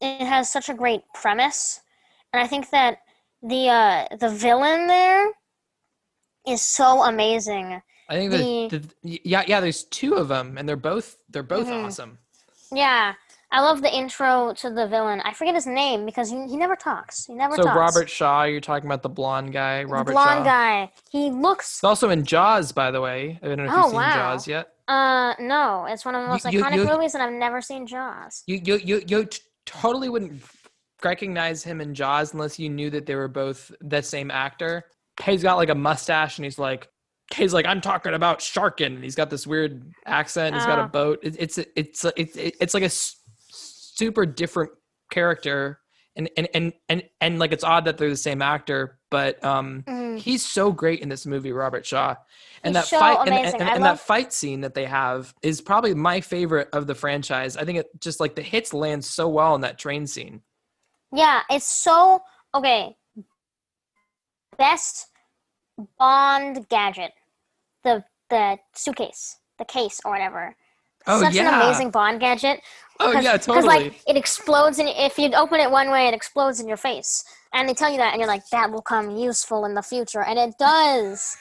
[0.00, 1.80] it has such a great premise,
[2.32, 2.98] and I think that
[3.42, 5.26] the uh the villain there
[6.46, 7.82] is so amazing.
[8.08, 9.60] I think the- that the, yeah, yeah.
[9.60, 11.84] There's two of them, and they're both they're both Mhm.
[11.86, 12.18] awesome.
[12.72, 13.14] Yeah,
[13.56, 15.20] I love the intro to the villain.
[15.24, 17.24] I forget his name because he, he never talks.
[17.24, 17.76] He never So talks.
[17.76, 20.44] Robert Shaw, you're talking about the blonde guy, the Robert blonde Shaw.
[20.44, 20.92] guy.
[21.10, 21.78] He looks.
[21.80, 23.38] He's also in Jaws, by the way.
[23.42, 24.14] I don't know if Oh, you've seen wow.
[24.14, 24.68] Jaws yet.
[24.88, 27.86] Uh, no, it's one of the most You- iconic you- movies, and I've never seen
[27.86, 28.42] Jaws.
[28.46, 30.42] You you you you t- totally wouldn't
[31.02, 34.84] recognize him in Jaws unless you knew that they were both the same actor.
[35.24, 36.88] He's got like a mustache, and he's like,
[37.34, 40.54] he's like, I'm talking about Sharkin, and he's got this weird accent.
[40.54, 40.88] He's got a Oh.
[40.88, 41.20] boat.
[41.22, 42.90] It, it's it's it's it's like a
[43.96, 44.70] super different
[45.10, 45.80] character,
[46.16, 49.82] and and and and and like it's odd that they're the same actor, but um,
[49.86, 50.18] Mhm.
[50.18, 52.14] he's so great in this movie, Robert Shaw.
[52.62, 54.86] And He's that so fight and, and, and, and love- that fight scene that they
[54.86, 57.56] have is probably my favorite of the franchise.
[57.56, 60.40] I think it just like the hits land so well in that train scene.
[61.12, 62.22] Yeah, it's so
[62.54, 62.96] okay.
[64.58, 65.08] Best
[65.98, 67.12] Bond gadget,
[67.84, 70.56] the the suitcase, the case or whatever.
[71.06, 72.60] Oh, Such an amazing Bond gadget.
[73.00, 73.56] Oh, yeah, totally.
[73.56, 76.76] Because like it explodes, and if you open it one way, it explodes in your
[76.76, 77.24] face.
[77.52, 80.22] And they tell you that, and you're like, that will come useful in the future,
[80.22, 81.36] and it does.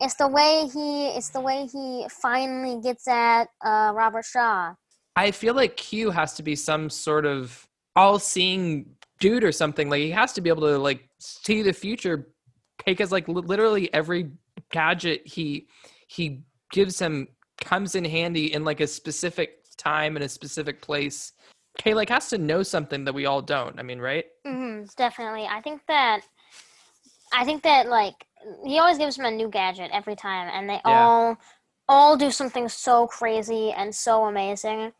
[0.00, 1.08] It's the way he.
[1.08, 4.74] It's the way he finally gets at uh, Robert Shaw.
[5.16, 8.86] I feel like Q has to be some sort of all-seeing
[9.20, 9.88] dude or something.
[9.88, 12.28] Like he has to be able to like see the future
[12.84, 14.30] because like li- literally every
[14.70, 15.68] gadget he
[16.08, 16.42] he
[16.72, 17.28] gives him
[17.60, 21.32] comes in handy in like a specific time in a specific place.
[21.82, 23.78] He like has to know something that we all don't.
[23.78, 24.26] I mean, right?
[24.46, 25.46] hmm definitely.
[25.46, 26.20] I think that.
[27.32, 28.26] I think that like
[28.64, 31.08] he always gives him a new gadget every time, and they Yeah.
[31.08, 31.36] all
[31.88, 34.92] all do something so crazy and so amazing.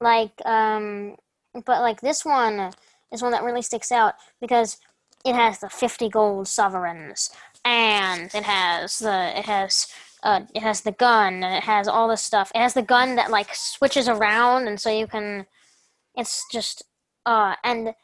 [0.00, 1.16] Like um,
[1.64, 2.72] but like this one
[3.12, 4.78] is one that really sticks out because
[5.24, 7.30] it has the fifty gold sovereigns,
[7.64, 9.86] and it has the it has.
[10.24, 12.50] Uh, it has the gun and it has all this stuff.
[12.54, 15.46] It has the gun that like switches around, and so you can.
[16.16, 16.84] It's just
[17.26, 17.94] uh, and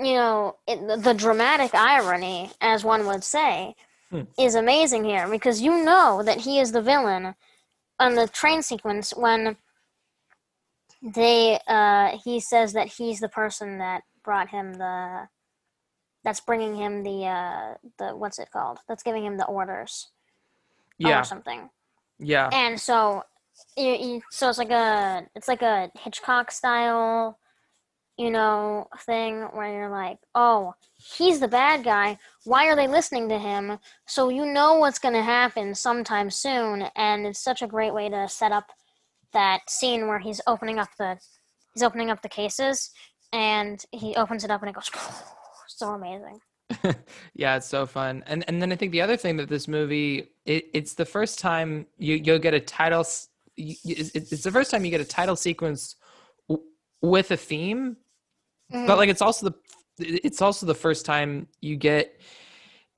[0.00, 3.74] you know, it, the- dramatic irony, as one would say,
[4.10, 4.22] Hmm.
[4.38, 7.34] is amazing here because you know that he is the villain
[8.00, 9.56] on the train sequence when
[11.02, 15.28] they uh he says that he's the person that brought him the
[16.24, 20.10] that's bringing him the uh the what's it called that's giving him the orders
[20.98, 21.20] Yeah.
[21.20, 21.68] or something
[22.18, 22.48] Yeah.
[22.52, 23.22] and so
[23.76, 27.38] you, you, so it's like a it's like a Hitchcock style
[28.16, 33.28] you know thing where you're like oh he's the bad guy why are they listening
[33.28, 37.66] to him so you know what's going to happen sometime soon and it's such a
[37.66, 38.70] great way to set up
[39.32, 41.18] that scene where he's opening up the
[41.74, 42.90] he's opening up the cases
[43.32, 44.90] and he opens it up and it goes
[45.66, 46.38] so amazing
[47.34, 48.22] yeah, it's so fun.
[48.26, 51.38] And and then I think the other thing that this movie it, it's the first
[51.38, 53.04] time you you'll get a title
[53.56, 55.96] you, it's it's the first time you get a title sequence
[56.48, 56.66] w-
[57.02, 57.96] with a theme.
[58.72, 58.86] Mhm.
[58.86, 59.54] But like it's also the
[59.98, 62.20] it's also the first time you get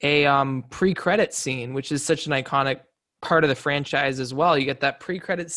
[0.02, 2.80] a um pre-credit scene, which is such an iconic
[3.22, 4.56] part of the franchise as well.
[4.56, 5.52] You get that pre-credit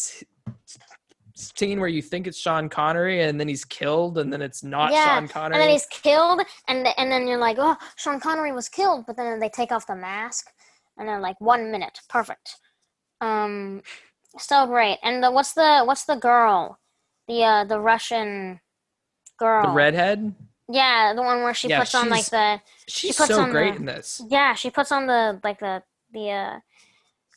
[1.40, 4.92] scene where you think it's Sean Connery and then he's killed and then it's not
[4.94, 5.56] Sean Connery.
[5.56, 9.16] And then he's killed, and and then you're like, oh, Sean Connery was killed, but
[9.18, 10.48] then they take off the mask,
[10.98, 12.58] and they're like, one minute, perfect.
[13.22, 13.82] Um,
[14.38, 15.00] so great.
[15.04, 16.80] And the, what's the what's the girl,
[17.28, 18.60] the uh the Russian
[19.38, 20.34] girl, the redhead.
[20.72, 22.62] Yeah, the one where she Yeah, puts on like the.
[22.88, 24.22] she's she puts so on great the- in this.
[24.30, 25.84] Yeah, she puts on the like the
[26.14, 26.30] the.
[26.30, 26.60] uh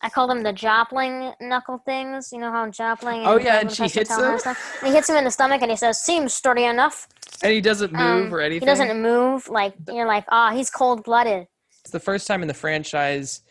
[0.03, 2.33] I call them the Jopling knuckle things.
[2.33, 3.24] You know how Jopling.
[3.24, 4.20] Oh, yeah, and she hits him?
[4.24, 7.09] And he hits him in the stomach, and he says, "Seems sturdy enough."
[7.43, 8.61] And he doesn't move Um, or anything.
[8.61, 9.49] He doesn't move.
[9.49, 11.47] Like you're like, ah, he's cold blooded.
[11.81, 13.43] It's the first time in the franchise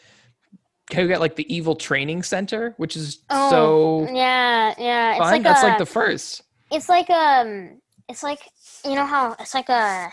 [0.99, 5.11] you got like the evil training center, which is Oh, so yeah, yeah.
[5.11, 5.31] It's fun.
[5.31, 6.43] like That's a, like the first.
[6.71, 8.39] It's like um, it's like
[8.85, 10.09] you know how it's like a,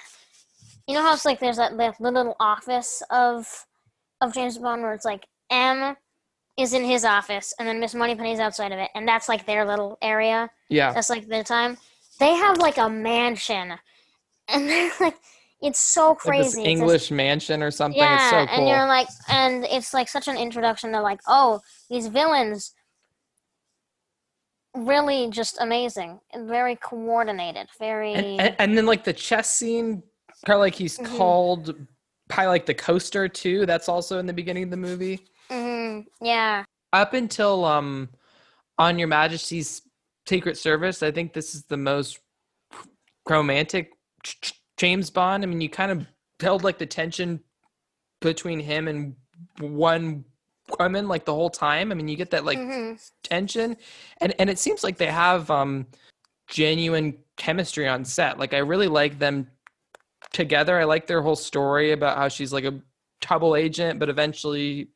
[0.86, 3.66] you know how it's like there's that, that little office of,
[4.20, 5.96] of James Bond where it's like M,
[6.58, 9.64] is in his office, and then Miss Moneypenny's outside of it, and that's like their
[9.64, 10.50] little area.
[10.68, 10.92] Yeah.
[10.92, 11.76] That's like their time.
[12.18, 13.74] They have like a mansion,
[14.48, 15.16] and they're like,
[15.62, 16.60] It's so Like crazy.
[16.62, 18.00] this- English mansion or something.
[18.00, 18.56] yeah, it's so cool.
[18.58, 22.74] and you're like, and it's like such an introduction to like, oh, these villains
[24.76, 28.14] really just amazing very coordinated, very.
[28.14, 30.02] and, and, and then like the chess scene,
[30.46, 31.16] kind of like he's Mhm.
[31.16, 31.74] called
[32.36, 33.64] by like the coaster too.
[33.66, 35.26] That's also in the beginning of the movie.
[35.98, 36.64] Mhm, yeah.
[36.92, 38.08] Up until um,
[38.78, 39.82] on Her Majesty's
[40.26, 42.18] Secret Service, I think this is the most
[43.28, 43.92] romantic
[44.76, 45.42] James Bond.
[45.42, 46.06] I mean, you kind of
[46.40, 47.40] held like the tension
[48.20, 49.14] between him and
[49.60, 50.24] one
[50.78, 51.92] woman like the whole time.
[51.92, 53.10] I mean, you get that like Mhm.
[53.22, 53.76] tension,
[54.20, 55.86] and and it seems like they have um
[56.48, 58.38] genuine chemistry on set.
[58.38, 59.50] Like I really like them
[60.32, 60.78] together.
[60.78, 62.80] I like their whole story about how she's like a
[63.20, 64.90] double agent, but eventually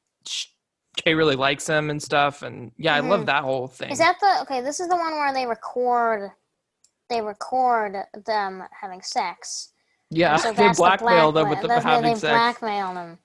[0.97, 2.43] Kay really likes him and stuff.
[2.43, 3.27] And yeah, I love Mhm.
[3.27, 3.91] that whole thing.
[3.91, 4.61] Is that the okay?
[4.61, 6.31] This is the one where they record,
[7.09, 7.97] they record
[8.27, 9.71] them having sex.
[10.11, 12.33] yeah, so they that's the blackmail them with the having they sex.
[12.33, 13.19] blackmail them.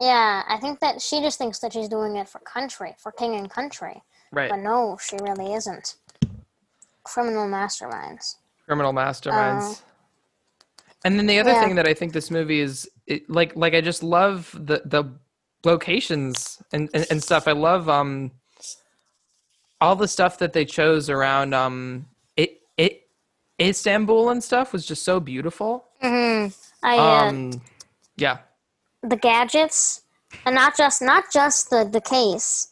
[0.00, 3.34] Yeah, I think that she just thinks that she's doing it for country, for king
[3.36, 4.02] and country.
[4.32, 4.50] Right.
[4.50, 5.94] But no, she really isn't.
[7.04, 8.36] Criminal masterminds.
[8.66, 9.80] criminal masterminds.
[9.80, 9.84] Uh,
[11.04, 11.62] and then the other yeah.
[11.64, 15.04] thing that I think this movie is it, like like I just love the the
[15.64, 17.48] locations and, and and stuff.
[17.48, 18.32] I love um
[19.80, 23.02] all the stuff that they chose around um it it
[23.60, 25.86] Istanbul and stuff was just so beautiful.
[26.02, 26.52] Mm-hmm.
[26.82, 27.62] I uh, Um
[28.16, 28.38] yeah.
[29.02, 30.02] the gadgets,
[30.46, 32.68] and not just not just the the case.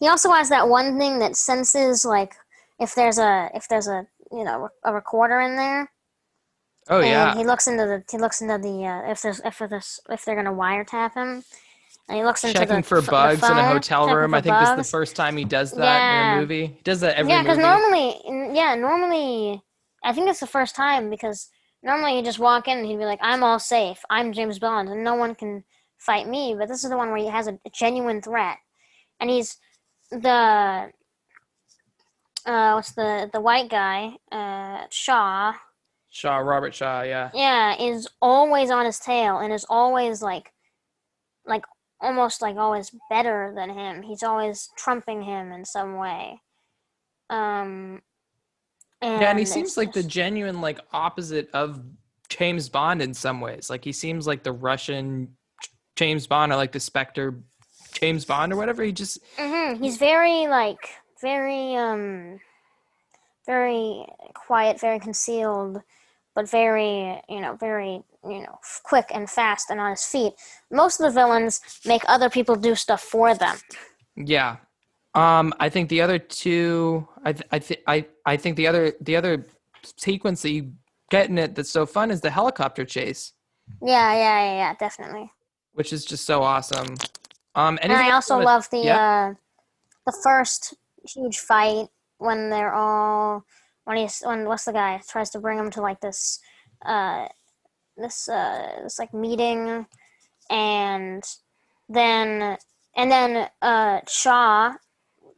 [0.00, 2.34] He also has that one thing that senses like
[2.80, 5.90] if there's a if there's a you know a recorder in there.
[6.88, 7.36] Oh and yeah.
[7.36, 10.34] He looks into the he looks into the uh, if there's if there's if they're
[10.34, 11.44] gonna wiretap him,
[12.12, 14.34] and he looks into Checking the for f- the bugs in a hotel room.
[14.34, 16.66] I think this is the first time he does that in a movie.
[16.66, 18.20] He does that every yeah, because normally,
[18.54, 19.62] yeah, normally,
[20.04, 21.48] I think it's the first time because
[21.82, 24.02] normally you just walk in and he'd be like, "I'm all safe.
[24.10, 25.64] I'm James Bond, and no one can
[25.96, 28.58] fight me." But this is the one where he has a, a genuine threat,
[29.18, 29.56] and he's
[30.10, 30.90] the
[32.44, 35.54] uh, what's the the white guy, uh, Shaw.
[36.10, 37.30] Shaw, Robert Shaw, yeah.
[37.32, 40.52] Yeah, is always on his tail and is always like,
[41.46, 41.64] like
[42.02, 44.02] almost like always better than him.
[44.02, 46.42] He's always trumping him in some way.
[47.30, 48.02] Um,
[49.00, 51.82] and yeah, and he seems like the genuine like opposite of
[52.28, 53.70] James Bond in some ways.
[53.70, 55.36] Like he seems like the Russian
[55.96, 57.40] James Bond or like the Spectre
[57.94, 58.82] James Bond or whatever.
[58.82, 60.88] He just Mhm, He's very like
[61.20, 62.40] very um
[63.46, 65.82] very quiet, very concealed,
[66.34, 70.32] but very you know very you know quick and fast and on his feet.
[70.70, 73.56] Most of the villains make other people do stuff for them.
[74.16, 74.56] yeah.
[75.14, 78.92] Um, I think the other two, I th- I think I I think the other
[79.00, 79.46] the other
[79.98, 80.72] sequence that you
[81.10, 83.34] get in it that's so fun is the helicopter chase,
[83.82, 85.30] Yeah, yeah, yeah, yeah definitely.
[85.74, 86.94] which is just so awesome.
[87.54, 88.98] Um, And I also wanna- love the yeah?
[89.30, 89.34] uh
[90.06, 90.74] the first
[91.14, 91.88] huge fight
[92.18, 93.44] when they're all
[93.84, 96.40] when he's when what's the guy tries to bring him to like this
[96.86, 97.26] uh
[97.96, 99.86] this uh this like meeting
[100.50, 101.22] and
[101.88, 102.56] then
[102.96, 104.72] and then uh Shaw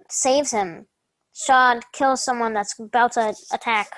[0.09, 0.87] saves him.
[1.35, 3.89] Shaw kills someone that's about to attack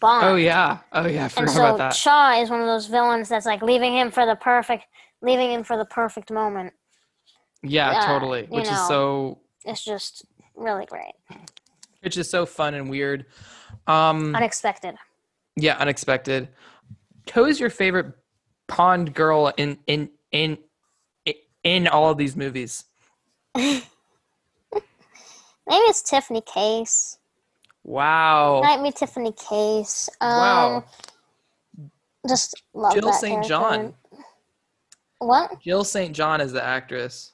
[0.00, 0.26] Bond.
[0.26, 1.94] Oh yeah, oh yeah, I And so about that.
[1.94, 4.84] Shaw is one of those villains that's like leaving him for the perfect
[5.22, 6.72] leaving him for the perfect moment.
[7.62, 8.44] Yeah, uh, totally.
[8.48, 11.14] Which is so It's just really great.
[12.02, 13.26] which is so fun and weird.
[13.86, 14.96] Um, Unexpected.
[15.56, 16.48] yeah, unexpected.
[17.32, 18.12] Who is your favorite
[18.66, 20.58] Bond girl in in in
[21.62, 22.84] in all of these movies?
[23.54, 23.82] Maybe
[25.68, 27.18] it's Tiffany Case.
[27.84, 28.60] Wow.
[28.62, 30.08] Might be Tiffany Case.
[30.20, 30.84] Um, Wow.
[32.28, 33.44] Just love Jill that St.
[33.44, 33.94] John.
[35.18, 35.60] What?
[35.60, 36.14] Jill St.
[36.14, 37.32] John is the actress.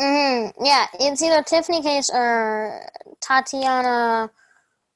[0.00, 2.80] Mm, yeah, it's either Tiffany Case or
[3.20, 4.30] Tatiana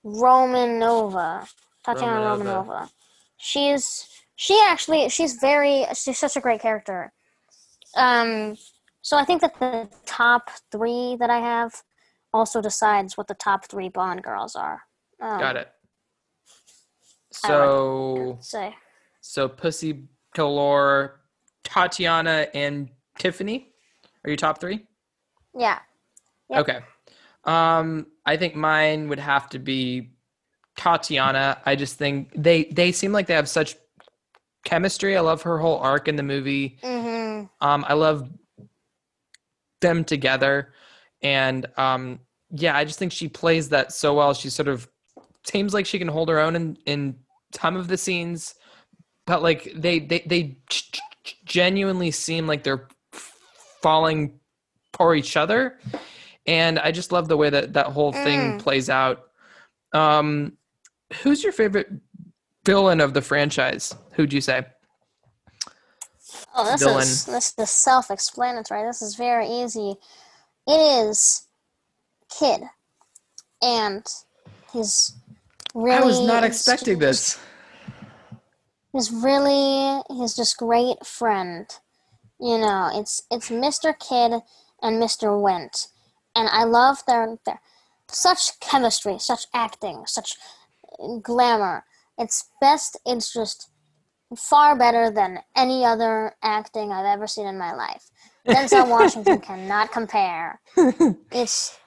[0.04, 1.46] Romanova.
[1.84, 2.66] Tatiana Romanova.
[2.66, 2.90] Romanova.
[3.36, 7.12] She's she actually she's very she's such a great character.
[7.96, 8.56] Um,
[9.02, 11.82] so I think that the top three that I have
[12.32, 14.82] also decides what the top three Bond girls are.
[15.20, 15.68] Um, Got it.
[17.30, 18.74] So Say
[19.20, 21.20] so Pussy Galore,
[21.62, 23.72] Tatiana, and Tiffany.
[24.24, 24.86] Are you top three?
[25.56, 25.78] yeah.
[26.50, 26.60] Yep.
[26.60, 26.78] Okay.
[27.44, 30.10] Um, I think mine would have to be
[30.76, 31.60] Tatiana.
[31.64, 33.76] I just think they they seem like they have such
[34.64, 35.16] chemistry.
[35.16, 36.78] I love her whole arc in the movie.
[36.82, 37.46] Mm-hmm.
[37.60, 38.28] Um, I love
[39.80, 40.72] them together,
[41.22, 42.20] and um,
[42.50, 44.34] yeah, I just think she plays that so well.
[44.34, 44.88] She sort of
[45.44, 47.16] seems like she can hold her own in in
[47.52, 48.54] some of the scenes,
[49.26, 50.58] but like they they they
[51.44, 52.88] genuinely seem like they're
[53.82, 54.38] falling
[54.94, 55.78] for each other,
[56.46, 58.60] and I just love the way that that whole thing Mm.
[58.60, 59.24] plays out.
[59.92, 60.56] Um,
[61.22, 61.88] who's your favorite
[62.64, 63.94] villain of the franchise?
[64.12, 64.64] Who'd you say?
[66.56, 67.02] Oh, this Villain.
[67.02, 68.86] is this is self-explanatory.
[68.86, 69.96] This is very easy.
[70.66, 71.46] It is
[72.38, 72.62] Kidd,
[73.60, 74.06] and
[74.72, 75.14] he's
[75.74, 75.96] really.
[75.96, 77.38] I was not expecting this.
[78.92, 81.66] He's really he's just great friend.
[82.38, 83.98] You know, it's it's Mr.
[83.98, 84.40] Kidd
[84.80, 85.40] and Mr.
[85.40, 85.88] Wint,
[86.36, 87.60] and I love their their
[88.08, 90.36] such chemistry, such acting, such
[91.20, 91.84] glamour.
[92.18, 92.98] It's best.
[93.04, 93.70] It's just
[94.36, 98.10] far better than any other acting I've ever seen in my life.
[98.46, 100.60] Denzel Washington cannot compare.
[101.30, 101.78] It's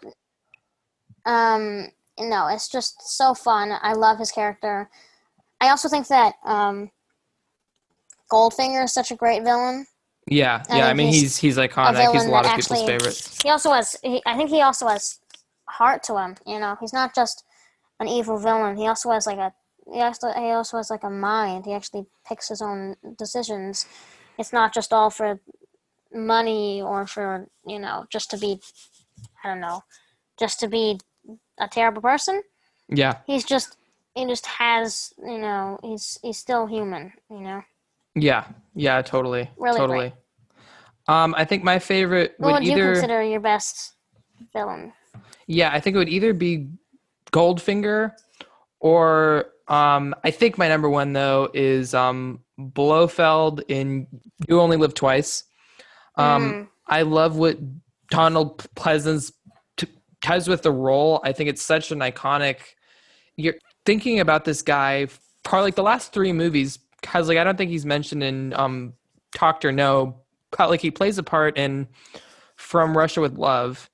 [1.26, 1.88] um
[2.20, 3.72] no, it's just so fun.
[3.82, 4.90] I love his character.
[5.62, 6.92] I also think that um
[8.32, 9.86] Goldfinger is such a great villain.
[10.30, 10.88] Yeah, I yeah.
[10.88, 12.12] I mean, he's he's he's A iconic.
[12.12, 13.40] He's a lot of people's favorite.
[13.42, 15.20] he also has he, I think he also has
[15.70, 16.76] heart to him, you know.
[16.82, 17.46] He's not just
[18.00, 18.76] an evil villain.
[18.76, 19.54] He also has like a
[19.94, 21.66] he also, he also has like a mind.
[21.66, 23.86] He actually picks his own decisions.
[24.38, 25.40] It's not just all for
[26.14, 28.60] money or for, you know, just to be
[29.44, 29.84] I don't know,
[30.40, 31.00] just to be
[31.60, 32.42] a terrible person.
[32.90, 33.78] Yeah, He's just
[34.16, 37.62] he just has, you know, he's he's still human, you know.
[38.16, 38.46] yeah,
[38.76, 39.02] yeah.
[39.02, 40.14] Totally, Really totally.
[41.08, 43.94] Um, I think my favorite What would would you consider your best
[44.54, 44.94] villain?
[45.48, 46.68] Yeah, I think it would either be
[47.32, 48.14] Goldfinger
[48.80, 54.08] or um I think my number one though is um Blofeld in
[54.48, 55.44] You Only Live Twice.
[56.16, 56.68] Um Mm.
[56.90, 57.58] I love what
[58.10, 59.34] Donald Pleasence
[59.76, 59.88] t-
[60.22, 61.20] does with the role.
[61.24, 62.60] I think it's such an iconic
[63.36, 65.08] you're thinking about this guy
[65.44, 68.94] probably like the last three movies cuz like I don't think he's mentioned in um
[69.34, 70.22] Doctor No,
[70.58, 71.88] but like he plays a part in
[72.56, 73.90] From Russia with Love.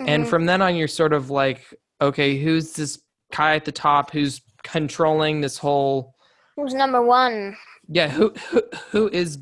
[0.00, 0.28] And Mhm.
[0.28, 3.00] from then on, you're sort of like, okay, who's this
[3.32, 6.14] guy at the top who's controlling this whole?
[6.56, 7.56] Who's number one?
[7.88, 9.38] Yeah, who who, who is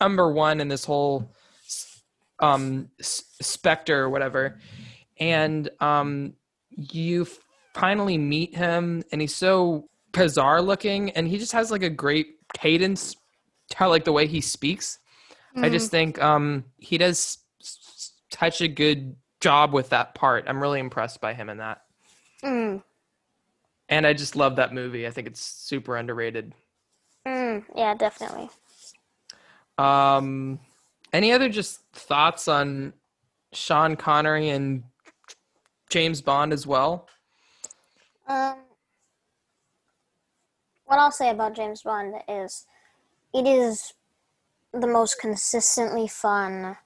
[0.00, 1.30] number one in this whole
[2.38, 4.58] um Spectre or whatever?
[5.18, 6.34] And um,
[6.70, 7.26] you
[7.74, 12.36] finally meet him, and he's so bizarre looking, and he just has like a great
[12.54, 13.16] cadence
[13.70, 14.98] to like the way he speaks.
[15.58, 17.38] I just think um he does
[18.30, 20.44] such a good job with that part.
[20.46, 21.82] I'm really impressed by him in that.
[22.44, 22.82] Mm.
[23.88, 25.06] And I just love that movie.
[25.06, 26.52] I think it's super underrated.
[27.26, 27.64] Mm.
[27.74, 28.50] Yeah, definitely.
[29.78, 30.60] Um
[31.12, 32.92] any other just thoughts on
[33.52, 34.82] Sean Connery and
[35.88, 37.08] James Bond as well?
[38.28, 38.56] Um,
[40.84, 42.66] what I'll say about James Bond is
[43.32, 43.94] it is
[44.72, 46.76] the most consistently fun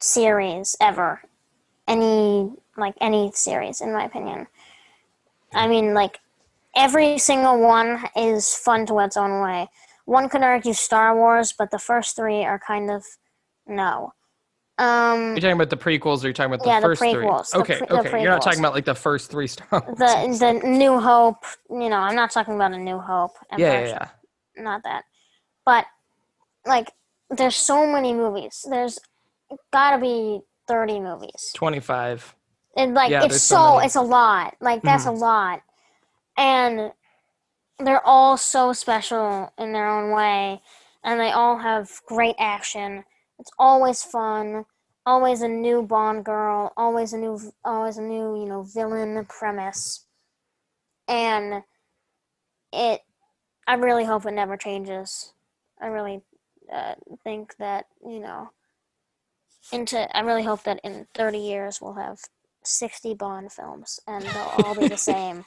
[0.00, 1.22] series ever.
[1.88, 4.46] Any like any series in my opinion.
[5.54, 6.20] I mean like
[6.76, 9.68] every single one is fun to its own way.
[10.04, 13.04] One could argue Star Wars, but the first three are kind of
[13.66, 14.12] no.
[14.78, 17.50] Um You're talking about the prequels or you're talking about the Yeah, the first prequels,
[17.50, 17.60] three?
[17.62, 18.22] Okay, pre- the okay.
[18.22, 19.96] You're not talking about like the first three Star Wars.
[19.98, 23.32] the the New Hope, you know, I'm not talking about a New Hope.
[23.56, 24.08] yeah, yeah, yeah.
[24.62, 25.04] not that.
[25.64, 25.86] But
[26.66, 26.92] like
[27.30, 28.64] there's so many movies.
[28.68, 28.98] There's
[29.72, 31.50] gotta be 30 movies.
[31.54, 32.34] 25.
[32.76, 34.56] And like Yeah, it's so, so it's a lot.
[34.60, 35.08] Like that's Mhm.
[35.08, 35.62] a lot.
[36.36, 36.92] And
[37.78, 40.60] they're all so special in their own way
[41.06, 43.04] and they all have great action.
[43.38, 44.64] It's always fun.
[45.06, 50.04] Always a new Bond girl, always a new always a new, you know, villain premise.
[51.06, 51.62] And
[52.72, 53.02] it
[53.68, 55.32] I really hope it never changes.
[55.80, 56.22] I really
[56.72, 58.50] uh, think that you know.
[59.72, 62.18] Into I really hope that in thirty years we'll have
[62.64, 65.44] sixty Bond films and they'll all be the same.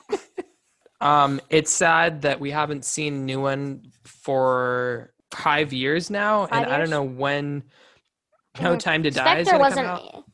[1.01, 6.63] Um, it's sad that we haven't seen a new one for five years now, Five
[6.63, 7.63] and I don't know when
[8.59, 8.79] No Mhm.
[8.79, 10.25] Time to Die Spectre wasn't.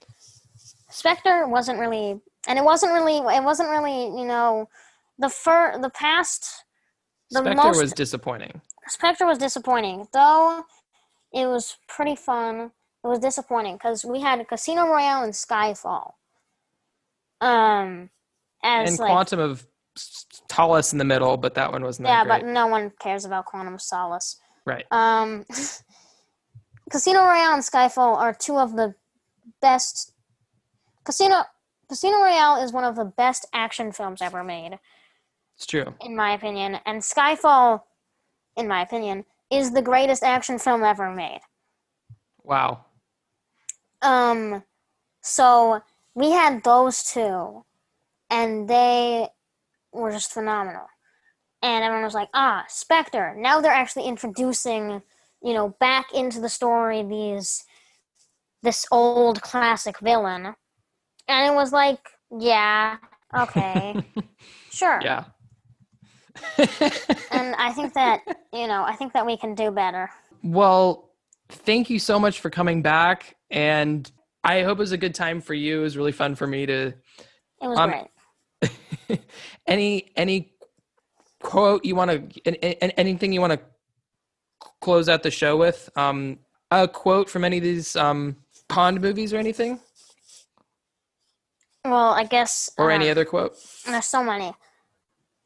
[0.90, 3.18] Spectre wasn't really, and it wasn't really.
[3.18, 4.06] It wasn't really.
[4.06, 4.70] You know,
[5.20, 6.64] the fir- the past.
[7.32, 8.62] The Spectre most was disappointing.
[8.88, 10.64] Spectre was disappointing, though.
[11.34, 12.72] It was pretty fun.
[13.04, 16.14] It was disappointing because we had Casino Royale and Skyfall.
[17.42, 18.10] Um,
[18.64, 22.46] as and like Quantum of Solace in the middle, but that one wasn't yeah, but
[22.46, 24.38] no one cares about Quantum of Solace.
[24.66, 24.86] right.
[24.92, 25.46] Um,
[26.92, 28.96] Casino Royale and Skyfall are two of the
[29.62, 30.14] best.
[31.04, 31.44] Casino
[31.90, 34.80] Casino Royale is one of the best action films ever made,
[35.56, 35.94] It's true.
[36.02, 37.82] in my opinion, and Skyfall
[38.56, 41.42] in my opinion, is the greatest action film ever made.
[42.44, 42.86] Wow.
[44.02, 44.64] Um,
[45.22, 45.82] so
[46.14, 47.66] we had those two,
[48.30, 49.28] and they
[49.96, 50.86] were just phenomenal.
[51.62, 53.36] And everyone was like, ah, Spectre.
[53.38, 55.02] Now they're actually introducing,
[55.42, 57.64] you know, back into the story these
[58.62, 60.56] this old classic villain.
[61.28, 62.00] And it was like,
[62.38, 62.98] yeah,
[63.36, 63.96] okay.
[64.72, 65.00] sure.
[65.04, 65.26] Yeah.
[67.32, 68.22] And I think that,
[68.54, 70.10] you know, I think that we can do better.
[70.44, 71.12] Well,
[71.50, 73.36] thank you so much for coming back.
[73.50, 74.10] And
[74.44, 75.80] I hope it was a good time for you.
[75.80, 76.94] It was really fun for me to.
[77.62, 78.08] It was Um, great.
[79.68, 80.52] any any
[81.42, 83.60] quote you want to anything you want to
[84.82, 86.40] close out the show with um
[86.72, 88.36] a quote from any of these um
[88.68, 89.80] Bond movies or anything
[91.84, 93.56] Well, I guess or any uh, other quote
[93.86, 94.54] There's so many,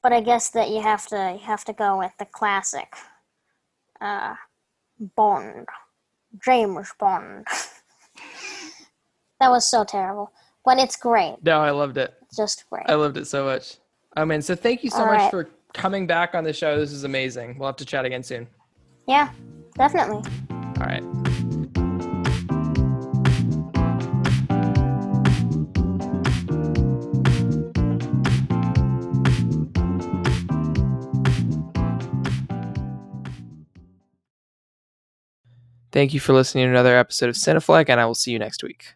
[0.02, 2.94] but I guess that you have to you have to go with the classic.
[4.00, 4.36] Uh,
[5.16, 5.68] Bond,
[6.44, 7.46] James Bond.
[9.40, 10.32] that was so terrible,
[10.64, 11.36] but it's great.
[11.44, 12.84] no i loved it just great.
[12.88, 13.78] i loved it so much
[14.18, 15.32] oh man so thank you so All much right.
[15.32, 18.48] for coming back on the show this is amazing we'll have to chat again soon
[19.08, 19.30] Yeah,
[19.76, 20.24] definitely.
[20.52, 21.04] all right
[35.92, 38.64] Thank you for listening to another episode of Cinefleck, and I will see you next
[38.64, 38.94] week.